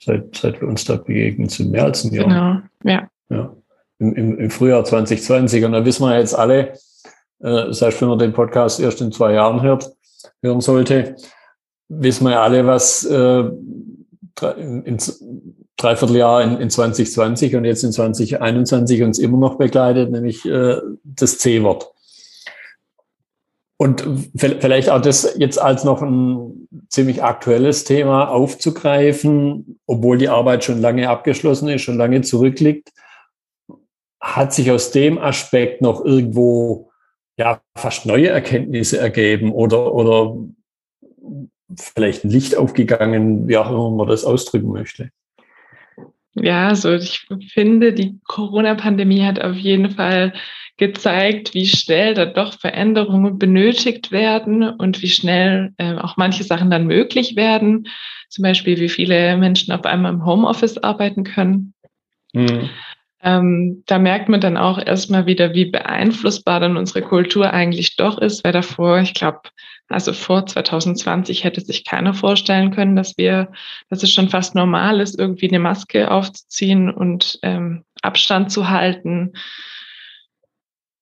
seit, 0.01 0.37
seit 0.37 0.61
wir 0.61 0.67
uns 0.67 0.85
da 0.85 0.97
begegnen 0.97 1.49
sind, 1.49 1.71
mehr 1.71 1.85
als 1.85 2.03
ein 2.03 2.13
Jahr. 2.13 2.25
Genau, 2.25 2.93
ja. 2.93 3.09
Ja. 3.31 3.57
Im, 3.99 4.15
im, 4.15 4.39
Im 4.39 4.51
Frühjahr 4.51 4.85
2020. 4.85 5.65
Und 5.65 5.73
da 5.73 5.85
wissen 5.85 6.05
wir 6.05 6.19
jetzt 6.19 6.35
alle, 6.35 6.69
äh, 6.69 6.75
das 7.41 7.83
heißt, 7.83 8.01
wenn 8.01 8.09
man 8.09 8.19
den 8.19 8.33
Podcast 8.33 8.81
erst 8.81 9.01
in 9.01 9.13
zwei 9.13 9.35
Jahren 9.35 9.63
hört, 9.63 9.91
hören 10.43 10.61
sollte, 10.61 11.17
wissen 11.89 12.27
wir 12.27 12.41
alle, 12.41 12.67
was 12.67 13.05
äh, 13.05 13.45
in, 14.57 14.83
in 14.85 14.99
Dreivierteljahr 15.77 16.43
in, 16.43 16.59
in 16.59 16.71
2020 16.71 17.57
und 17.57 17.65
jetzt 17.65 17.85
in 17.85 17.93
2021 17.93 19.03
uns 19.03 19.19
immer 19.19 19.39
noch 19.39 19.57
begleitet, 19.57 20.11
nämlich 20.11 20.45
äh, 20.45 20.77
das 21.05 21.39
C-Wort. 21.39 21.91
Und 23.77 24.05
vielleicht 24.37 24.91
auch 24.91 25.01
das 25.01 25.37
jetzt 25.39 25.59
als 25.59 25.85
noch 25.85 26.03
ein 26.03 26.69
ziemlich 26.91 27.23
aktuelles 27.23 27.85
Thema 27.85 28.29
aufzugreifen, 28.29 29.81
obwohl 29.87 30.19
die 30.19 30.29
Arbeit 30.29 30.65
schon 30.65 30.83
lange 30.83 31.09
abgeschlossen 31.09 31.71
ist, 31.71 31.81
schon 31.81 31.97
lange 31.97 32.21
zurückliegt, 32.21 32.91
hat 34.21 34.53
sich 34.53 34.71
aus 34.71 34.91
dem 34.91 35.19
Aspekt 35.19 35.83
noch 35.83 36.05
irgendwo 36.05 36.91
ja 37.39 37.61
fast 37.77 38.07
neue 38.07 38.29
Erkenntnisse 38.29 38.99
ergeben 38.99 39.53
oder, 39.53 39.95
oder 39.95 40.37
vielleicht 41.79 42.25
ein 42.25 42.31
Licht 42.31 42.57
aufgegangen, 42.57 43.49
wie 43.49 43.57
auch 43.57 43.71
immer 43.71 43.91
man 43.91 44.09
das 44.09 44.25
ausdrücken 44.25 44.73
möchte. 44.73 45.11
Ja, 46.35 46.69
also 46.69 46.93
ich 46.93 47.27
finde, 47.53 47.93
die 47.93 48.19
Corona-Pandemie 48.25 49.25
hat 49.25 49.41
auf 49.41 49.57
jeden 49.57 49.91
Fall 49.91 50.33
gezeigt, 50.77 51.55
wie 51.55 51.67
schnell 51.67 52.15
da 52.15 52.25
doch 52.25 52.59
Veränderungen 52.59 53.39
benötigt 53.39 54.13
werden 54.13 54.63
und 54.63 55.03
wie 55.03 55.11
schnell 55.11 55.73
äh, 55.77 55.95
auch 55.97 56.17
manche 56.17 56.45
Sachen 56.45 56.71
dann 56.71 56.87
möglich 56.87 57.37
werden. 57.37 57.89
Zum 58.29 58.43
Beispiel, 58.43 58.79
wie 58.79 58.89
viele 58.89 59.37
Menschen 59.37 59.73
auf 59.73 59.85
einmal 59.85 60.13
im 60.13 60.25
Homeoffice 60.25 60.79
arbeiten 60.79 61.25
können. 61.25 61.75
Mhm. 62.33 62.71
Ähm, 63.23 63.83
da 63.87 63.99
merkt 63.99 64.29
man 64.31 64.41
dann 64.41 64.57
auch 64.57 64.79
erstmal 64.79 65.27
wieder, 65.27 65.53
wie 65.53 65.67
beeinflussbar 65.67 66.59
dann 66.59 66.79
unsere 66.79 67.03
Kultur 67.03 67.53
eigentlich 67.53 67.97
doch 67.97 68.19
ist, 68.19 68.45
weil 68.45 68.53
davor, 68.53 68.99
ich 69.01 69.13
glaube, 69.13 69.43
also 69.89 70.13
vor 70.13 70.47
2020 70.47 71.45
hätte 71.45 71.61
sich 71.61 71.85
keiner 71.85 72.15
vorstellen 72.15 72.71
können, 72.71 72.97
dass 72.97 73.19
wir, 73.19 73.53
dass 73.91 74.03
es 74.03 74.13
schon 74.13 74.29
fast 74.31 74.55
normal 74.55 75.01
ist, 75.01 75.19
irgendwie 75.19 75.49
eine 75.49 75.59
Maske 75.59 76.11
aufzuziehen 76.11 76.89
und 76.91 77.39
ähm, 77.43 77.85
Abstand 78.01 78.51
zu 78.53 78.71
halten 78.71 79.33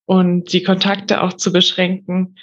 und 0.07 0.53
die 0.53 0.63
Kontakte 0.63 1.23
auch 1.23 1.35
zu 1.35 1.53
beschränken. 1.53 2.37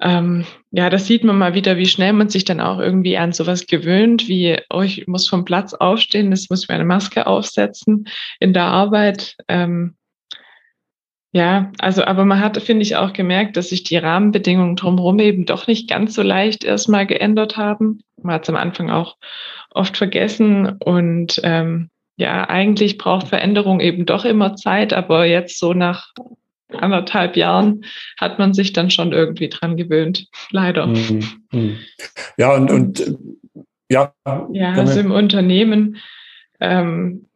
Ähm, 0.00 0.44
ja, 0.70 0.90
das 0.90 1.06
sieht 1.06 1.24
man 1.24 1.38
mal 1.38 1.54
wieder, 1.54 1.78
wie 1.78 1.86
schnell 1.86 2.12
man 2.12 2.28
sich 2.28 2.44
dann 2.44 2.60
auch 2.60 2.78
irgendwie 2.78 3.16
an 3.16 3.32
sowas 3.32 3.66
gewöhnt, 3.66 4.28
wie, 4.28 4.58
oh, 4.70 4.82
ich 4.82 5.06
muss 5.06 5.28
vom 5.28 5.44
Platz 5.44 5.72
aufstehen, 5.72 6.30
das 6.30 6.50
muss 6.50 6.68
mir 6.68 6.74
eine 6.74 6.84
Maske 6.84 7.26
aufsetzen 7.26 8.06
in 8.38 8.52
der 8.52 8.64
Arbeit. 8.64 9.36
Ähm, 9.48 9.96
ja, 11.32 11.70
also, 11.78 12.04
aber 12.04 12.24
man 12.24 12.40
hat, 12.40 12.60
finde 12.62 12.82
ich, 12.82 12.96
auch 12.96 13.12
gemerkt, 13.12 13.56
dass 13.56 13.70
sich 13.70 13.84
die 13.84 13.96
Rahmenbedingungen 13.96 14.76
drumherum 14.76 15.18
eben 15.18 15.44
doch 15.44 15.66
nicht 15.66 15.88
ganz 15.88 16.14
so 16.14 16.22
leicht 16.22 16.64
erstmal 16.64 17.06
geändert 17.06 17.56
haben. 17.56 18.00
Man 18.22 18.36
hat 18.36 18.44
es 18.44 18.48
am 18.48 18.56
Anfang 18.56 18.90
auch 18.90 19.16
oft 19.70 19.96
vergessen 19.96 20.76
und 20.82 21.40
ähm, 21.42 21.90
ja, 22.16 22.48
eigentlich 22.48 22.96
braucht 22.96 23.28
Veränderung 23.28 23.80
eben 23.80 24.06
doch 24.06 24.24
immer 24.24 24.56
Zeit, 24.56 24.94
aber 24.94 25.26
jetzt 25.26 25.58
so 25.58 25.74
nach 25.74 26.14
anderthalb 26.72 27.36
Jahren 27.36 27.84
hat 28.18 28.38
man 28.38 28.54
sich 28.54 28.72
dann 28.72 28.90
schon 28.90 29.12
irgendwie 29.12 29.48
dran 29.48 29.76
gewöhnt, 29.76 30.28
leider. 30.50 30.86
Mhm. 30.86 31.24
mhm. 31.52 31.78
Ja, 32.36 32.54
und, 32.54 32.70
und 32.70 33.16
ja. 33.88 34.12
Ja, 34.52 34.72
also 34.72 35.00
im 35.00 35.12
Unternehmen 35.12 35.96
ähm, 36.60 37.26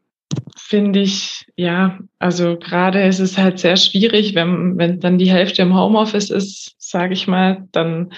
finde 0.56 1.00
ich, 1.00 1.46
ja, 1.56 1.98
also 2.18 2.56
gerade 2.56 3.02
ist 3.02 3.18
es 3.18 3.38
halt 3.38 3.58
sehr 3.58 3.76
schwierig, 3.76 4.34
wenn, 4.34 4.78
wenn 4.78 5.00
dann 5.00 5.18
die 5.18 5.30
Hälfte 5.30 5.62
im 5.62 5.76
Homeoffice 5.76 6.30
ist, 6.30 6.74
sage 6.78 7.12
ich 7.12 7.26
mal, 7.26 7.68
dann 7.72 8.12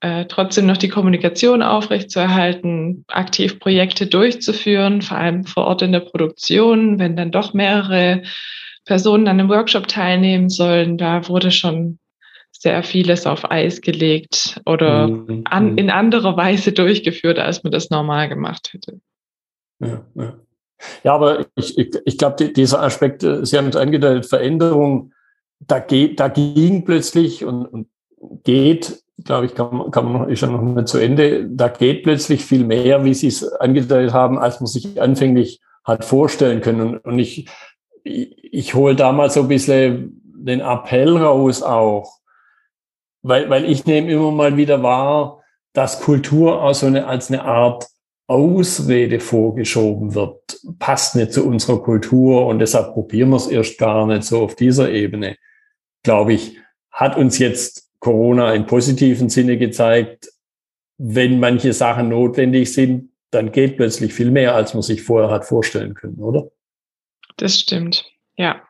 äh, 0.00 0.26
trotzdem 0.26 0.66
noch 0.66 0.76
die 0.76 0.88
Kommunikation 0.88 1.62
aufrechtzuerhalten, 1.62 3.04
aktiv 3.08 3.60
Projekte 3.60 4.06
durchzuführen, 4.06 5.02
vor 5.02 5.16
allem 5.16 5.44
vor 5.44 5.64
Ort 5.64 5.82
in 5.82 5.92
der 5.92 6.00
Produktion, 6.00 6.98
wenn 6.98 7.16
dann 7.16 7.30
doch 7.30 7.54
mehrere 7.54 8.22
Personen 8.84 9.28
an 9.28 9.38
einem 9.38 9.48
Workshop 9.48 9.86
teilnehmen 9.88 10.48
sollen, 10.48 10.98
da 10.98 11.28
wurde 11.28 11.50
schon 11.50 11.98
sehr 12.50 12.82
vieles 12.82 13.26
auf 13.26 13.50
Eis 13.50 13.80
gelegt 13.80 14.60
oder 14.66 15.08
mhm. 15.08 15.42
an, 15.46 15.78
in 15.78 15.90
anderer 15.90 16.36
Weise 16.36 16.72
durchgeführt, 16.72 17.38
als 17.38 17.62
man 17.64 17.72
das 17.72 17.90
normal 17.90 18.28
gemacht 18.28 18.72
hätte. 18.72 19.00
Ja, 19.80 20.04
ja. 20.14 20.34
ja 21.02 21.14
aber 21.14 21.46
ich, 21.56 21.76
ich, 21.76 21.96
ich 22.04 22.18
glaube, 22.18 22.50
dieser 22.50 22.82
Aspekt, 22.82 23.24
äh, 23.24 23.44
Sie 23.44 23.58
haben 23.58 23.68
es 23.68 23.76
angedeutet, 23.76 24.26
Veränderung, 24.26 25.12
da, 25.60 25.78
geht, 25.78 26.20
da 26.20 26.28
ging 26.28 26.84
plötzlich 26.84 27.44
und, 27.44 27.66
und 27.66 27.88
geht, 28.44 29.02
glaube 29.24 29.46
ich, 29.46 29.54
kann, 29.54 29.90
kann 29.90 30.04
man 30.04 30.12
noch, 30.12 30.28
ist 30.28 30.42
ja 30.42 30.48
noch 30.48 30.62
nicht 30.62 30.88
zu 30.88 30.98
Ende, 30.98 31.48
da 31.48 31.68
geht 31.68 32.02
plötzlich 32.02 32.44
viel 32.44 32.64
mehr, 32.64 33.04
wie 33.04 33.14
Sie 33.14 33.28
es 33.28 33.44
angedeutet 33.44 34.12
haben, 34.12 34.38
als 34.38 34.60
man 34.60 34.66
sich 34.66 35.00
anfänglich 35.00 35.60
hat 35.84 36.04
vorstellen 36.04 36.60
können. 36.60 36.80
Und, 36.80 36.98
und 36.98 37.18
ich 37.18 37.48
ich, 38.04 38.54
ich 38.54 38.74
hole 38.74 38.96
da 38.96 39.12
mal 39.12 39.30
so 39.30 39.40
ein 39.42 39.48
bisschen 39.48 40.20
den 40.24 40.60
Appell 40.60 41.16
raus 41.16 41.62
auch, 41.62 42.18
weil, 43.22 43.48
weil 43.50 43.64
ich 43.64 43.86
nehme 43.86 44.10
immer 44.10 44.32
mal 44.32 44.56
wieder 44.56 44.82
wahr, 44.82 45.42
dass 45.72 46.00
Kultur 46.00 46.62
auch 46.62 46.74
so 46.74 46.86
eine, 46.86 47.06
als 47.06 47.30
eine 47.30 47.44
Art 47.44 47.86
Ausrede 48.26 49.20
vorgeschoben 49.20 50.14
wird. 50.14 50.58
Passt 50.78 51.16
nicht 51.16 51.32
zu 51.32 51.46
unserer 51.46 51.82
Kultur 51.82 52.46
und 52.46 52.58
deshalb 52.60 52.94
probieren 52.94 53.30
wir 53.30 53.36
es 53.36 53.46
erst 53.46 53.78
gar 53.78 54.06
nicht 54.06 54.24
so 54.24 54.42
auf 54.42 54.54
dieser 54.54 54.90
Ebene. 54.90 55.36
Glaube 56.02 56.32
ich, 56.32 56.58
hat 56.90 57.16
uns 57.16 57.38
jetzt 57.38 57.90
Corona 58.00 58.54
im 58.54 58.66
positiven 58.66 59.28
Sinne 59.28 59.58
gezeigt, 59.58 60.28
wenn 60.98 61.40
manche 61.40 61.72
Sachen 61.72 62.08
notwendig 62.08 62.72
sind, 62.72 63.10
dann 63.30 63.52
geht 63.52 63.76
plötzlich 63.76 64.12
viel 64.12 64.30
mehr, 64.30 64.54
als 64.54 64.74
man 64.74 64.82
sich 64.82 65.02
vorher 65.02 65.30
hat 65.30 65.44
vorstellen 65.44 65.94
können, 65.94 66.18
oder? 66.18 66.50
Das 67.36 67.58
stimmt, 67.58 68.04
ja. 68.36 68.62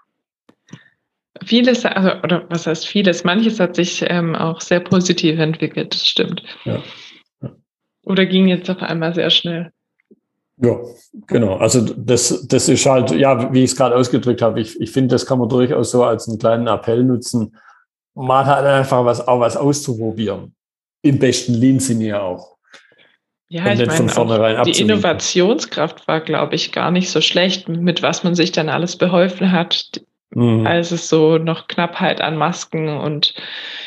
Vieles, 1.44 1.84
also, 1.84 2.10
oder 2.22 2.46
was 2.50 2.66
heißt 2.66 2.86
vieles? 2.86 3.24
Manches 3.24 3.58
hat 3.58 3.74
sich 3.74 4.04
ähm, 4.08 4.36
auch 4.36 4.60
sehr 4.60 4.80
positiv 4.80 5.38
entwickelt, 5.38 5.94
das 5.94 6.06
stimmt. 6.06 6.42
Ja. 6.64 6.82
ja. 7.40 7.50
Oder 8.04 8.26
ging 8.26 8.48
jetzt 8.48 8.70
auf 8.70 8.80
einmal 8.82 9.14
sehr 9.14 9.30
schnell? 9.30 9.72
Ja, 10.58 10.78
genau. 11.26 11.56
Also 11.56 11.80
das, 11.80 12.46
das 12.46 12.68
ist 12.68 12.86
halt, 12.86 13.10
ja, 13.10 13.52
wie 13.52 13.64
ich 13.64 13.70
es 13.70 13.76
gerade 13.76 13.96
ausgedrückt 13.96 14.42
habe, 14.42 14.60
ich, 14.60 14.80
ich 14.80 14.92
finde, 14.92 15.14
das 15.14 15.26
kann 15.26 15.38
man 15.38 15.48
durchaus 15.48 15.90
so 15.90 16.04
als 16.04 16.28
einen 16.28 16.38
kleinen 16.38 16.68
Appell 16.68 17.02
nutzen, 17.02 17.56
mal 18.14 18.46
halt 18.46 18.66
einfach 18.66 19.04
was, 19.04 19.26
auch 19.26 19.40
was 19.40 19.56
auszuprobieren. 19.56 20.54
Im 21.02 21.18
besten 21.18 21.54
Lean-Sinne 21.54 22.04
ja 22.04 22.20
auch. 22.20 22.51
Ja, 23.52 23.70
ich 23.70 23.86
meine, 23.86 24.62
die 24.62 24.80
Innovationskraft 24.80 26.08
war, 26.08 26.22
glaube 26.22 26.54
ich, 26.54 26.72
gar 26.72 26.90
nicht 26.90 27.10
so 27.10 27.20
schlecht, 27.20 27.68
mit 27.68 28.00
was 28.02 28.24
man 28.24 28.34
sich 28.34 28.50
dann 28.50 28.70
alles 28.70 28.96
beholfen 28.96 29.52
hat, 29.52 30.00
mhm. 30.30 30.66
als 30.66 30.90
es 30.90 31.06
so 31.10 31.36
noch 31.36 31.68
Knappheit 31.68 32.22
an 32.22 32.38
Masken 32.38 32.88
und 32.88 33.34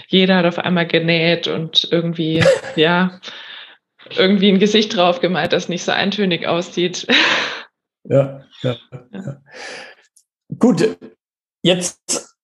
jeder 0.08 0.36
hat 0.36 0.46
auf 0.46 0.60
einmal 0.60 0.86
genäht 0.86 1.48
und 1.48 1.88
irgendwie, 1.90 2.44
ja, 2.76 3.20
irgendwie 4.16 4.50
ein 4.50 4.60
Gesicht 4.60 4.96
drauf 4.96 5.20
gemalt, 5.20 5.52
das 5.52 5.68
nicht 5.68 5.84
so 5.84 5.94
eintönig 5.94 6.46
aussieht. 6.46 7.08
Ja, 8.04 8.44
ja, 8.62 8.76
ja. 9.12 9.42
Gut, 10.60 10.96
jetzt 11.64 12.38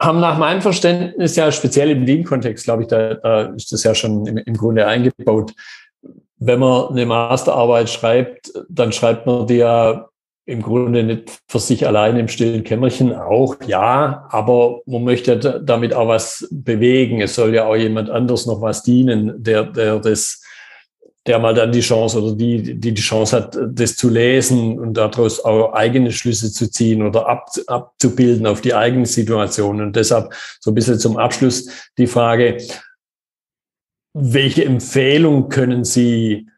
haben 0.00 0.20
nach 0.20 0.38
meinem 0.38 0.62
Verständnis 0.62 1.36
ja 1.36 1.52
speziell 1.52 1.90
im 1.90 2.06
Lean-Kontext, 2.06 2.64
glaube 2.64 2.84
ich, 2.84 2.88
da, 2.88 3.16
da, 3.16 3.42
ist 3.54 3.70
das 3.70 3.84
ja 3.84 3.94
schon 3.94 4.24
im, 4.24 4.38
im 4.38 4.56
Grunde 4.56 4.86
eingebaut 4.86 5.52
wenn 6.38 6.60
man 6.60 6.88
eine 6.88 7.06
Masterarbeit 7.06 7.90
schreibt, 7.90 8.52
dann 8.68 8.92
schreibt 8.92 9.26
man 9.26 9.46
die 9.46 9.56
ja 9.56 10.08
im 10.48 10.62
Grunde 10.62 11.02
nicht 11.02 11.42
für 11.46 11.58
sich 11.58 11.86
allein 11.86 12.16
im 12.16 12.28
stillen 12.28 12.64
Kämmerchen 12.64 13.14
auch, 13.14 13.56
ja, 13.66 14.26
aber 14.30 14.80
man 14.86 15.04
möchte 15.04 15.60
damit 15.62 15.92
auch 15.92 16.08
was 16.08 16.48
bewegen. 16.50 17.20
Es 17.20 17.34
soll 17.34 17.54
ja 17.54 17.66
auch 17.66 17.76
jemand 17.76 18.08
anders 18.08 18.46
noch 18.46 18.62
was 18.62 18.82
dienen, 18.82 19.34
der, 19.42 19.64
der 19.64 19.98
das, 19.98 20.42
der 21.26 21.38
mal 21.38 21.52
dann 21.52 21.70
die 21.70 21.80
Chance 21.80 22.22
oder 22.22 22.34
die, 22.34 22.78
die 22.80 22.94
die 22.94 23.02
Chance 23.02 23.36
hat, 23.36 23.58
das 23.62 23.96
zu 23.96 24.08
lesen 24.08 24.78
und 24.78 24.94
daraus 24.94 25.44
auch 25.44 25.74
eigene 25.74 26.12
Schlüsse 26.12 26.50
zu 26.50 26.70
ziehen 26.70 27.02
oder 27.02 27.28
ab, 27.28 27.50
abzubilden 27.66 28.46
auf 28.46 28.62
die 28.62 28.72
eigene 28.72 29.04
Situation. 29.04 29.82
Und 29.82 29.96
deshalb 29.96 30.32
so 30.60 30.70
ein 30.70 30.74
bisschen 30.74 30.98
zum 30.98 31.18
Abschluss 31.18 31.68
die 31.98 32.06
Frage, 32.06 32.56
welche 34.14 34.64
Empfehlung 34.64 35.48
können 35.48 35.84
Sie 35.84 36.48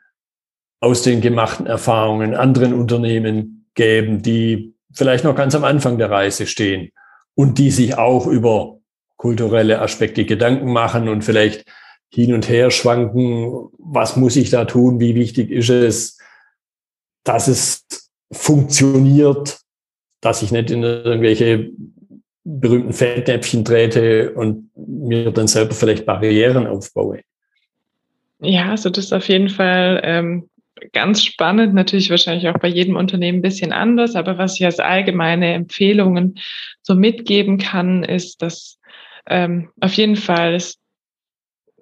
aus 0.80 1.02
den 1.02 1.20
gemachten 1.20 1.66
Erfahrungen 1.66 2.34
anderen 2.34 2.72
Unternehmen 2.72 3.66
geben, 3.74 4.22
die 4.22 4.74
vielleicht 4.92 5.24
noch 5.24 5.36
ganz 5.36 5.54
am 5.54 5.64
Anfang 5.64 5.98
der 5.98 6.10
Reise 6.10 6.46
stehen 6.46 6.90
und 7.34 7.58
die 7.58 7.70
sich 7.70 7.98
auch 7.98 8.26
über 8.26 8.78
kulturelle 9.16 9.80
Aspekte 9.80 10.24
Gedanken 10.24 10.72
machen 10.72 11.08
und 11.08 11.22
vielleicht 11.22 11.64
hin 12.12 12.34
und 12.34 12.48
her 12.48 12.70
schwanken, 12.70 13.68
was 13.78 14.16
muss 14.16 14.36
ich 14.36 14.50
da 14.50 14.64
tun, 14.64 14.98
wie 14.98 15.14
wichtig 15.14 15.50
ist 15.50 15.70
es, 15.70 16.18
dass 17.24 17.46
es 17.46 17.86
funktioniert, 18.32 19.60
dass 20.20 20.42
ich 20.42 20.52
nicht 20.52 20.70
in 20.70 20.82
irgendwelche 20.82 21.70
berühmten 22.44 22.92
Fettnäpfchen 22.92 23.64
trete 23.64 24.32
und 24.32 24.70
mir 24.74 25.30
dann 25.30 25.46
selber 25.46 25.74
vielleicht 25.74 26.06
Barrieren 26.06 26.66
aufbaue. 26.66 27.20
Ja, 28.42 28.70
also 28.70 28.90
das 28.90 29.06
ist 29.06 29.12
auf 29.12 29.28
jeden 29.28 29.50
Fall 29.50 30.00
ähm, 30.02 30.48
ganz 30.92 31.22
spannend, 31.22 31.74
natürlich 31.74 32.10
wahrscheinlich 32.10 32.48
auch 32.48 32.58
bei 32.58 32.68
jedem 32.68 32.96
Unternehmen 32.96 33.38
ein 33.38 33.42
bisschen 33.42 33.72
anders, 33.72 34.14
aber 34.14 34.38
was 34.38 34.58
ich 34.58 34.64
als 34.64 34.78
allgemeine 34.78 35.52
Empfehlungen 35.52 36.38
so 36.82 36.94
mitgeben 36.94 37.58
kann, 37.58 38.02
ist, 38.02 38.40
dass 38.42 38.78
ähm, 39.26 39.70
auf 39.80 39.92
jeden 39.94 40.16
Fall 40.16 40.54
ist 40.54 40.78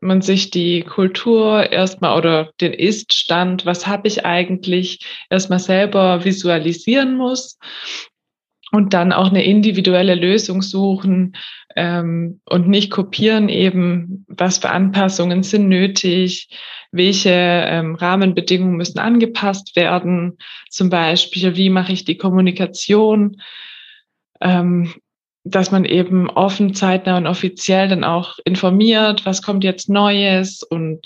man 0.00 0.20
sich 0.22 0.50
die 0.50 0.82
Kultur 0.82 1.72
erstmal 1.72 2.16
oder 2.16 2.50
den 2.60 2.72
Ist-Stand, 2.72 3.66
was 3.66 3.86
habe 3.86 4.06
ich 4.06 4.24
eigentlich, 4.24 5.00
erstmal 5.28 5.58
selber 5.58 6.24
visualisieren 6.24 7.16
muss 7.16 7.58
und 8.70 8.94
dann 8.94 9.12
auch 9.12 9.30
eine 9.30 9.44
individuelle 9.44 10.14
Lösung 10.14 10.62
suchen 10.62 11.36
ähm, 11.76 12.40
und 12.48 12.68
nicht 12.68 12.90
kopieren 12.90 13.48
eben, 13.48 14.26
was 14.28 14.58
für 14.58 14.70
Anpassungen 14.70 15.42
sind 15.42 15.68
nötig, 15.68 16.48
welche 16.90 17.30
ähm, 17.30 17.94
Rahmenbedingungen 17.94 18.76
müssen 18.76 18.98
angepasst 18.98 19.76
werden, 19.76 20.38
zum 20.70 20.90
Beispiel, 20.90 21.56
wie 21.56 21.70
mache 21.70 21.92
ich 21.92 22.04
die 22.04 22.16
Kommunikation. 22.16 23.40
Ähm, 24.40 24.92
dass 25.50 25.70
man 25.70 25.84
eben 25.84 26.28
offen, 26.30 26.74
zeitnah 26.74 27.16
und 27.16 27.26
offiziell 27.26 27.88
dann 27.88 28.04
auch 28.04 28.38
informiert, 28.44 29.24
was 29.24 29.42
kommt 29.42 29.64
jetzt 29.64 29.88
Neues 29.88 30.62
und 30.62 31.00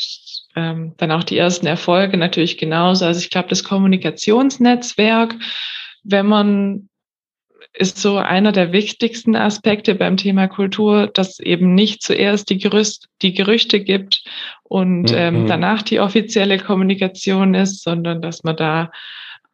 ähm, 0.57 0.95
dann 0.97 1.13
auch 1.13 1.25
die 1.25 1.39
ersten 1.39 1.67
Erfolge 1.67 2.17
natürlich 2.17 2.59
genauso. 2.59 3.05
Also 3.05 3.21
ich 3.21 3.31
glaube, 3.31 3.49
das 3.49 3.65
Kommunikationsnetzwerk, 3.65 5.35
wenn 6.03 6.27
man 6.27 6.89
ist 7.75 7.99
so 7.99 8.19
einer 8.19 8.53
der 8.53 8.73
wichtigsten 8.73 9.35
Aspekte 9.35 9.95
beim 9.95 10.17
Thema 10.17 10.47
Kultur, 10.47 11.07
dass 11.07 11.41
eben 11.41 11.75
nicht 11.75 12.03
zuerst 12.03 12.51
die, 12.51 12.59
Gerüst, 12.59 13.09
die 13.23 13.33
Gerüchte 13.33 13.81
gibt 13.81 14.25
und 14.65 15.11
mhm. 15.11 15.17
ähm, 15.17 15.47
danach 15.47 15.83
die 15.83 16.01
offizielle 16.01 16.59
Kommunikation 16.59 17.55
ist, 17.55 17.83
sondern 17.83 18.21
dass 18.21 18.45
man 18.45 18.57
da 18.57 18.91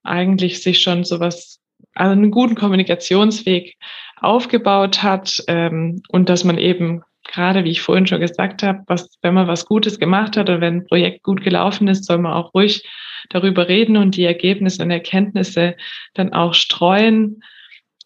eigentlich 0.03 0.63
sich 0.63 0.81
schon 0.81 1.05
sowas, 1.05 1.61
also 1.95 2.13
einen 2.13 2.31
guten 2.31 2.55
Kommunikationsweg 2.55 3.77
aufgebaut 4.21 5.03
hat 5.03 5.43
ähm, 5.47 6.03
und 6.09 6.29
dass 6.29 6.45
man 6.45 6.59
eben 6.59 7.03
gerade, 7.29 7.63
wie 7.65 7.71
ich 7.71 7.83
vorhin 7.83 8.07
schon 8.07 8.21
gesagt 8.21 8.63
habe, 8.63 8.83
was, 8.87 9.19
wenn 9.23 9.35
man 9.35 9.47
was 9.47 9.67
Gutes 9.67 9.99
gemacht 9.99 10.37
hat 10.37 10.49
oder 10.49 10.61
wenn 10.61 10.79
ein 10.79 10.87
Projekt 10.87 11.23
gut 11.23 11.43
gelaufen 11.43 11.87
ist, 11.87 12.05
soll 12.05 12.19
man 12.19 12.33
auch 12.33 12.55
ruhig 12.55 12.85
darüber 13.29 13.69
reden 13.69 13.97
und 13.97 14.17
die 14.17 14.25
Ergebnisse 14.25 14.83
und 14.83 14.91
Erkenntnisse 14.91 15.77
dann 16.15 16.33
auch 16.33 16.55
streuen. 16.55 17.43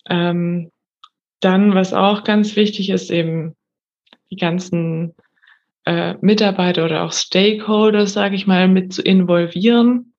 Ähm, 0.08 0.70
dann, 1.40 1.74
was 1.74 1.92
auch 1.92 2.24
ganz 2.24 2.56
wichtig 2.56 2.90
ist, 2.90 3.10
eben 3.10 3.54
die 4.30 4.36
ganzen 4.36 5.14
äh, 5.84 6.14
Mitarbeiter 6.20 6.84
oder 6.84 7.02
auch 7.02 7.12
Stakeholder, 7.12 8.06
sage 8.06 8.36
ich 8.36 8.46
mal, 8.46 8.68
mit 8.68 8.92
zu 8.92 9.02
involvieren, 9.02 10.14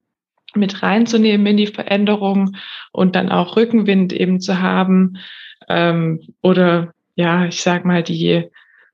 mit 0.55 0.83
reinzunehmen 0.83 1.47
in 1.47 1.57
die 1.57 1.67
Veränderung 1.67 2.55
und 2.91 3.15
dann 3.15 3.31
auch 3.31 3.55
Rückenwind 3.55 4.13
eben 4.13 4.39
zu 4.39 4.61
haben, 4.61 5.17
ähm, 5.69 6.21
oder 6.41 6.93
ja, 7.15 7.45
ich 7.45 7.61
sag 7.61 7.85
mal, 7.85 8.03
die 8.03 8.49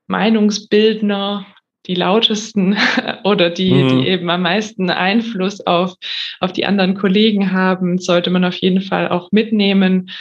Meinungsbildner, 0.08 1.46
die 1.88 1.96
lautesten 1.96 2.78
oder 3.24 3.50
die, 3.50 3.74
mhm. 3.74 3.88
die 3.90 4.08
eben 4.08 4.30
am 4.30 4.44
meisten 4.44 4.90
Einfluss 4.90 5.66
auf, 5.66 5.96
auf 6.40 6.54
die 6.54 6.66
anderen 6.66 6.96
Kollegen 6.96 7.52
haben, 7.52 7.98
sollte 7.98 8.30
man 8.30 8.46
auf 8.46 8.56
jeden 8.56 8.82
Fall 8.82 9.10
auch 9.10 9.32
mitnehmen 9.32 10.12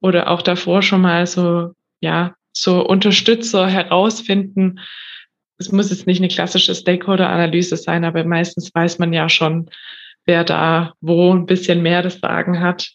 oder 0.00 0.30
auch 0.30 0.42
davor 0.42 0.82
schon 0.82 1.02
mal 1.02 1.26
so, 1.26 1.72
ja, 2.00 2.34
so 2.52 2.86
Unterstützer 2.86 3.68
herausfinden. 3.68 4.80
Es 5.58 5.72
muss 5.72 5.90
jetzt 5.90 6.06
nicht 6.06 6.18
eine 6.18 6.28
klassische 6.28 6.74
Stakeholder-Analyse 6.74 7.76
sein, 7.76 8.04
aber 8.04 8.24
meistens 8.24 8.74
weiß 8.74 8.98
man 8.98 9.12
ja 9.12 9.28
schon, 9.28 9.70
wer 10.24 10.44
da 10.44 10.94
wo 11.00 11.32
ein 11.32 11.46
bisschen 11.46 11.82
mehr 11.82 12.02
das 12.02 12.20
Sagen 12.20 12.60
hat. 12.60 12.90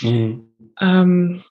Mhm. 0.00 0.48
Ähm, 0.80 1.44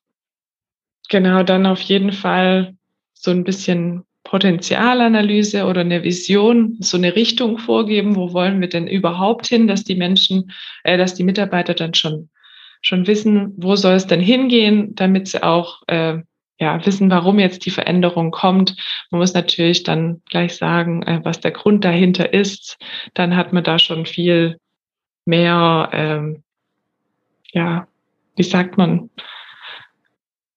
Genau, 1.11 1.43
dann 1.43 1.65
auf 1.65 1.81
jeden 1.81 2.13
Fall 2.13 2.73
so 3.13 3.31
ein 3.31 3.43
bisschen 3.43 4.05
Potenzialanalyse 4.23 5.65
oder 5.65 5.81
eine 5.81 6.03
Vision, 6.03 6.77
so 6.79 6.95
eine 6.95 7.17
Richtung 7.17 7.57
vorgeben, 7.57 8.15
wo 8.15 8.31
wollen 8.31 8.61
wir 8.61 8.69
denn 8.69 8.87
überhaupt 8.87 9.45
hin, 9.45 9.67
dass 9.67 9.83
die 9.83 9.95
Menschen, 9.95 10.53
äh, 10.85 10.97
dass 10.97 11.13
die 11.13 11.25
Mitarbeiter 11.25 11.73
dann 11.73 11.93
schon 11.93 12.29
schon 12.81 13.07
wissen, 13.07 13.53
wo 13.57 13.75
soll 13.75 13.93
es 13.93 14.07
denn 14.07 14.21
hingehen, 14.21 14.95
damit 14.95 15.27
sie 15.27 15.43
auch 15.43 15.81
äh, 15.87 16.19
ja 16.59 16.85
wissen, 16.85 17.09
warum 17.09 17.39
jetzt 17.39 17.65
die 17.65 17.71
Veränderung 17.71 18.31
kommt. 18.31 18.75
Man 19.09 19.19
muss 19.19 19.33
natürlich 19.33 19.83
dann 19.83 20.21
gleich 20.29 20.55
sagen, 20.55 21.03
äh, 21.03 21.19
was 21.23 21.39
der 21.39 21.51
Grund 21.51 21.83
dahinter 21.83 22.33
ist. 22.33 22.77
Dann 23.13 23.35
hat 23.35 23.53
man 23.53 23.63
da 23.63 23.79
schon 23.79 24.05
viel 24.05 24.57
mehr, 25.25 25.89
ähm, 25.93 26.43
ja, 27.51 27.87
wie 28.35 28.43
sagt 28.43 28.77
man, 28.77 29.09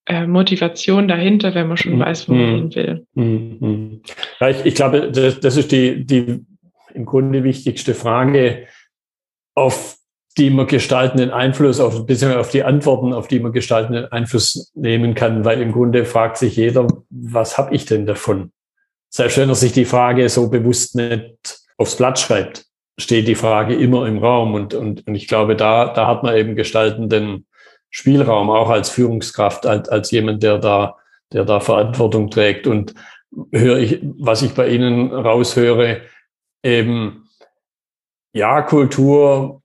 äh, 0.07 0.27
Motivation 0.27 1.09
dahinter, 1.09 1.55
wenn 1.55 1.69
man 1.69 1.77
schon 1.79 1.97
mhm. 1.97 2.01
weiß, 2.01 2.29
wo 2.29 2.35
man 2.35 2.51
mhm. 2.51 2.57
hin 2.57 2.75
will. 2.75 3.07
Mhm. 3.15 4.03
Ja, 4.41 4.51
ich, 4.51 4.65
ich 4.67 4.75
glaube, 4.75 5.11
das, 5.11 5.41
das 5.41 5.57
ist 5.57 5.73
die, 5.73 6.05
die 6.05 6.45
im 6.93 7.07
Grunde 7.07 7.43
wichtigste 7.43 7.95
Frage, 7.95 8.67
auf 9.55 9.97
die 10.37 10.51
man 10.51 10.67
gestaltenden 10.67 11.31
Einfluss 11.31 11.79
auf, 11.79 12.07
beziehungsweise 12.07 12.41
auf 12.41 12.51
die 12.51 12.65
Antworten, 12.65 13.13
auf 13.13 13.29
die 13.29 13.39
man 13.39 13.53
gestaltenden 13.53 14.11
Einfluss 14.11 14.73
nehmen 14.75 15.15
kann, 15.15 15.45
weil 15.45 15.63
im 15.63 15.73
Grunde 15.73 16.05
fragt 16.05 16.39
sich 16.39 16.57
jeder, 16.57 16.89
was 17.11 17.57
habe 17.57 17.75
ich 17.75 17.85
denn 17.85 18.05
davon? 18.07 18.53
Selbst 19.11 19.39
wenn 19.39 19.49
er 19.49 19.55
sich 19.55 19.73
die 19.73 19.85
Frage 19.85 20.29
so 20.29 20.51
bewusst 20.51 20.97
nicht 20.97 21.61
aufs 21.77 21.97
Blatt 21.97 22.19
schreibt, 22.19 22.67
steht 22.99 23.29
die 23.29 23.37
Frage 23.37 23.75
immer 23.75 24.07
im 24.07 24.19
Raum 24.19 24.55
und, 24.55 24.75
und, 24.75 25.07
und 25.07 25.15
ich 25.15 25.29
glaube, 25.29 25.55
da, 25.55 25.93
da 25.93 26.07
hat 26.09 26.25
man 26.25 26.37
eben 26.37 26.57
gestaltenden 26.57 27.47
Spielraum, 27.91 28.51
auch 28.51 28.71
als 28.71 28.91
Führungskraft, 28.91 29.67
als, 29.67 29.89
als 29.89 30.11
jemand, 30.11 30.43
der 30.43 30.59
da, 30.59 30.97
der 31.33 31.45
da 31.45 31.61
Verantwortung 31.61 32.29
trägt. 32.29 32.67
Und 32.67 32.95
höre 33.53 33.79
ich, 33.79 34.01
was 34.19 34.43
ich 34.43 34.53
bei 34.55 34.69
Ihnen 34.69 35.13
raushöre, 35.13 36.01
eben, 36.65 37.29
ja, 38.33 38.63
Kultur 38.63 39.63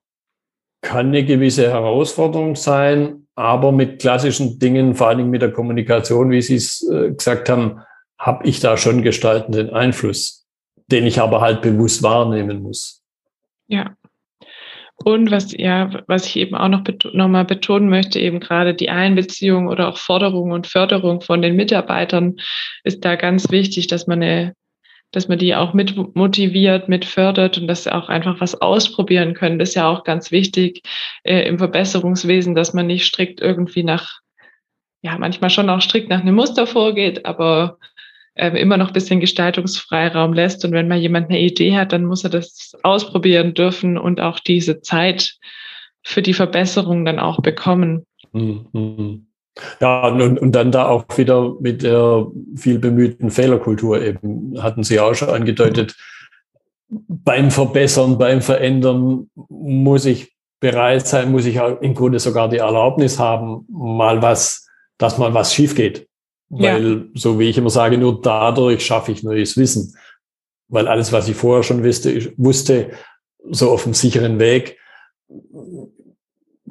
kann 0.81 1.07
eine 1.07 1.25
gewisse 1.25 1.69
Herausforderung 1.69 2.55
sein, 2.55 3.27
aber 3.35 3.71
mit 3.71 3.99
klassischen 4.01 4.59
Dingen, 4.59 4.95
vor 4.95 5.07
allen 5.07 5.19
Dingen 5.19 5.29
mit 5.29 5.41
der 5.41 5.51
Kommunikation, 5.51 6.31
wie 6.31 6.41
Sie 6.41 6.55
es 6.55 6.87
äh, 6.89 7.11
gesagt 7.11 7.49
haben, 7.49 7.81
habe 8.17 8.47
ich 8.47 8.59
da 8.59 8.77
schon 8.77 9.01
gestaltenden 9.01 9.69
Einfluss, 9.69 10.47
den 10.87 11.05
ich 11.05 11.21
aber 11.21 11.41
halt 11.41 11.61
bewusst 11.61 12.03
wahrnehmen 12.03 12.61
muss. 12.61 13.01
Ja, 13.67 13.95
und 15.05 15.31
was, 15.31 15.53
ja, 15.53 15.89
was 16.07 16.25
ich 16.25 16.35
eben 16.35 16.55
auch 16.55 16.67
noch 16.67 16.83
nochmal 17.13 17.45
betonen 17.45 17.89
möchte, 17.89 18.19
eben 18.19 18.39
gerade 18.39 18.73
die 18.73 18.89
Einbeziehung 18.89 19.67
oder 19.67 19.87
auch 19.87 19.97
Forderung 19.97 20.51
und 20.51 20.67
Förderung 20.67 21.21
von 21.21 21.41
den 21.41 21.55
Mitarbeitern 21.55 22.35
ist 22.83 23.05
da 23.05 23.15
ganz 23.15 23.49
wichtig, 23.49 23.87
dass 23.87 24.07
man 24.07 24.21
eine, 24.21 24.53
dass 25.11 25.27
man 25.27 25.39
die 25.39 25.55
auch 25.55 25.73
mit 25.73 26.15
motiviert, 26.15 26.87
mit 26.87 27.05
fördert 27.05 27.57
und 27.57 27.67
dass 27.67 27.83
sie 27.83 27.93
auch 27.93 28.09
einfach 28.09 28.39
was 28.39 28.61
ausprobieren 28.61 29.33
können. 29.33 29.59
Das 29.59 29.69
ist 29.69 29.75
ja 29.75 29.89
auch 29.89 30.03
ganz 30.03 30.31
wichtig 30.31 30.83
äh, 31.23 31.47
im 31.47 31.57
Verbesserungswesen, 31.57 32.55
dass 32.55 32.73
man 32.73 32.87
nicht 32.87 33.05
strikt 33.05 33.41
irgendwie 33.41 33.83
nach, 33.83 34.19
ja, 35.01 35.17
manchmal 35.17 35.49
schon 35.49 35.69
auch 35.69 35.81
strikt 35.81 36.09
nach 36.09 36.21
einem 36.21 36.35
Muster 36.35 36.67
vorgeht, 36.67 37.25
aber 37.25 37.77
ähm, 38.35 38.55
immer 38.55 38.77
noch 38.77 38.87
ein 38.87 38.93
bisschen 38.93 39.19
Gestaltungsfreiraum 39.19 40.33
lässt. 40.33 40.63
Und 40.63 40.71
wenn 40.71 40.87
mal 40.87 40.97
jemand 40.97 41.29
eine 41.29 41.39
Idee 41.39 41.75
hat, 41.75 41.91
dann 41.91 42.05
muss 42.05 42.23
er 42.23 42.29
das 42.29 42.73
ausprobieren 42.83 43.53
dürfen 43.53 43.97
und 43.97 44.21
auch 44.21 44.39
diese 44.39 44.81
Zeit 44.81 45.37
für 46.03 46.21
die 46.21 46.33
Verbesserung 46.33 47.03
dann 47.03 47.19
auch 47.19 47.41
bekommen. 47.41 48.05
Mhm. 48.31 49.28
Ja, 49.79 50.07
und, 50.07 50.39
und 50.39 50.51
dann 50.53 50.71
da 50.71 50.87
auch 50.87 51.05
wieder 51.17 51.55
mit 51.59 51.83
der 51.83 52.27
viel 52.55 52.79
bemühten 52.79 53.31
Fehlerkultur 53.31 54.01
eben, 54.01 54.61
hatten 54.61 54.83
Sie 54.83 54.99
auch 54.99 55.13
schon 55.13 55.29
angedeutet, 55.29 55.95
beim 56.89 57.51
Verbessern, 57.51 58.17
beim 58.17 58.41
Verändern 58.41 59.29
muss 59.49 60.05
ich 60.05 60.33
bereit 60.59 61.07
sein, 61.07 61.31
muss 61.31 61.45
ich 61.45 61.59
auch 61.59 61.81
im 61.81 61.93
Grunde 61.93 62.19
sogar 62.19 62.49
die 62.49 62.57
Erlaubnis 62.57 63.19
haben, 63.19 63.65
mal 63.69 64.21
was, 64.21 64.67
dass 64.97 65.17
mal 65.17 65.33
was 65.33 65.53
schief 65.53 65.75
geht. 65.75 66.07
Weil, 66.49 66.93
ja. 66.93 67.03
so 67.13 67.37
wie 67.39 67.49
ich 67.49 67.57
immer 67.57 67.69
sage, 67.69 67.97
nur 67.97 68.21
dadurch 68.21 68.85
schaffe 68.85 69.11
ich 69.11 69.23
neues 69.23 69.55
Wissen. 69.55 69.95
Weil 70.67 70.87
alles, 70.87 71.11
was 71.11 71.27
ich 71.29 71.35
vorher 71.35 71.63
schon 71.63 71.83
wusste, 71.83 72.11
ich 72.11 72.33
wusste, 72.37 72.91
so 73.51 73.71
auf 73.71 73.83
dem 73.83 73.93
sicheren 73.93 74.39
Weg, 74.39 74.77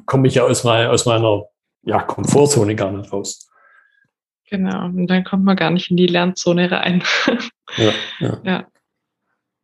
komme 0.04 0.28
ich 0.28 0.34
ja 0.34 0.44
aus 0.44 0.64
meiner, 0.64 0.90
aus 0.90 1.06
meiner 1.06 1.44
ja, 1.82 2.02
Komfortzone 2.02 2.74
gar 2.74 2.92
nicht 2.92 3.12
raus. 3.12 3.48
Genau, 4.50 4.86
und 4.86 5.06
dann 5.08 5.24
kommt 5.24 5.44
man 5.44 5.56
gar 5.56 5.70
nicht 5.70 5.90
in 5.90 5.96
die 5.96 6.06
Lernzone 6.06 6.70
rein. 6.70 7.02
ja, 7.76 7.92
ja. 8.20 8.40
ja. 8.44 8.66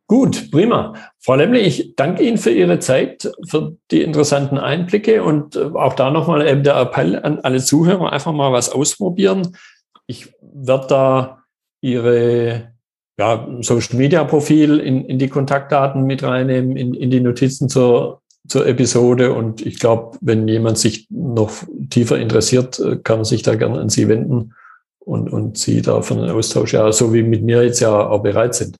Gut, 0.07 0.51
prima. 0.51 0.93
Frau 1.19 1.33
Lemmle, 1.33 1.59
ich 1.59 1.95
danke 1.95 2.21
Ihnen 2.21 2.37
für 2.37 2.51
Ihre 2.51 2.77
Zeit, 2.77 3.31
für 3.47 3.75
die 3.89 4.03
interessanten 4.03 4.59
Einblicke 4.59 5.23
und 5.23 5.55
äh, 5.55 5.63
auch 5.73 5.93
da 5.93 6.11
nochmal 6.11 6.47
eben 6.47 6.61
der 6.61 6.75
Appell 6.75 7.17
an 7.17 7.39
alle 7.39 7.59
Zuhörer, 7.59 8.11
einfach 8.11 8.31
mal 8.31 8.51
was 8.51 8.69
ausprobieren. 8.69 9.57
Ich 10.05 10.31
werde 10.41 10.87
da 10.87 11.43
Ihre 11.81 12.75
ja, 13.17 13.47
Social 13.61 13.97
Media 13.97 14.23
Profil 14.25 14.79
in, 14.79 15.05
in 15.05 15.17
die 15.17 15.29
Kontaktdaten 15.29 16.03
mit 16.03 16.21
reinnehmen, 16.21 16.77
in, 16.77 16.93
in 16.93 17.09
die 17.09 17.21
Notizen 17.21 17.67
zur, 17.67 18.21
zur 18.47 18.67
Episode. 18.67 19.33
Und 19.33 19.65
ich 19.65 19.79
glaube, 19.79 20.17
wenn 20.21 20.47
jemand 20.47 20.77
sich 20.77 21.07
noch 21.09 21.51
tiefer 21.89 22.17
interessiert, 22.17 22.79
äh, 22.79 22.97
kann 22.97 23.17
man 23.17 23.25
sich 23.25 23.41
da 23.41 23.55
gerne 23.55 23.79
an 23.79 23.89
Sie 23.89 24.07
wenden 24.07 24.53
und, 24.99 25.31
und 25.31 25.57
Sie 25.57 25.81
da 25.81 26.01
für 26.01 26.15
einen 26.15 26.29
Austausch 26.29 26.73
ja, 26.73 26.91
so 26.91 27.13
wie 27.13 27.23
mit 27.23 27.43
mir 27.43 27.63
jetzt 27.63 27.79
ja 27.79 28.07
auch 28.07 28.23
bereit 28.23 28.55
sind. 28.55 28.77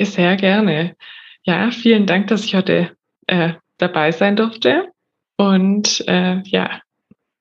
Sehr 0.00 0.36
gerne. 0.36 0.94
Ja, 1.42 1.70
vielen 1.70 2.06
Dank, 2.06 2.28
dass 2.28 2.44
ich 2.44 2.54
heute 2.54 2.90
äh, 3.26 3.54
dabei 3.78 4.12
sein 4.12 4.36
durfte. 4.36 4.84
Und 5.36 6.04
äh, 6.06 6.42
ja, 6.44 6.82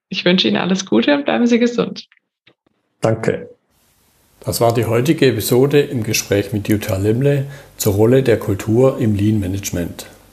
ich 0.09 0.23
wünsche 0.23 0.47
Ihnen 0.47 0.57
alles 0.57 0.85
Gute 0.85 1.13
und 1.15 1.25
bleiben 1.25 1.47
Sie 1.47 1.59
gesund. 1.59 2.07
Danke. 3.01 3.49
Das 4.41 4.61
war 4.61 4.73
die 4.73 4.85
heutige 4.85 5.27
Episode 5.27 5.81
im 5.81 6.03
Gespräch 6.03 6.53
mit 6.53 6.69
Jutta 6.69 6.95
Lemle 6.95 7.47
zur 7.75 7.95
Rolle 7.95 8.23
der 8.23 8.39
Kultur 8.39 8.97
im 8.99 9.15
Lean 9.15 9.39
Management. 9.39 10.05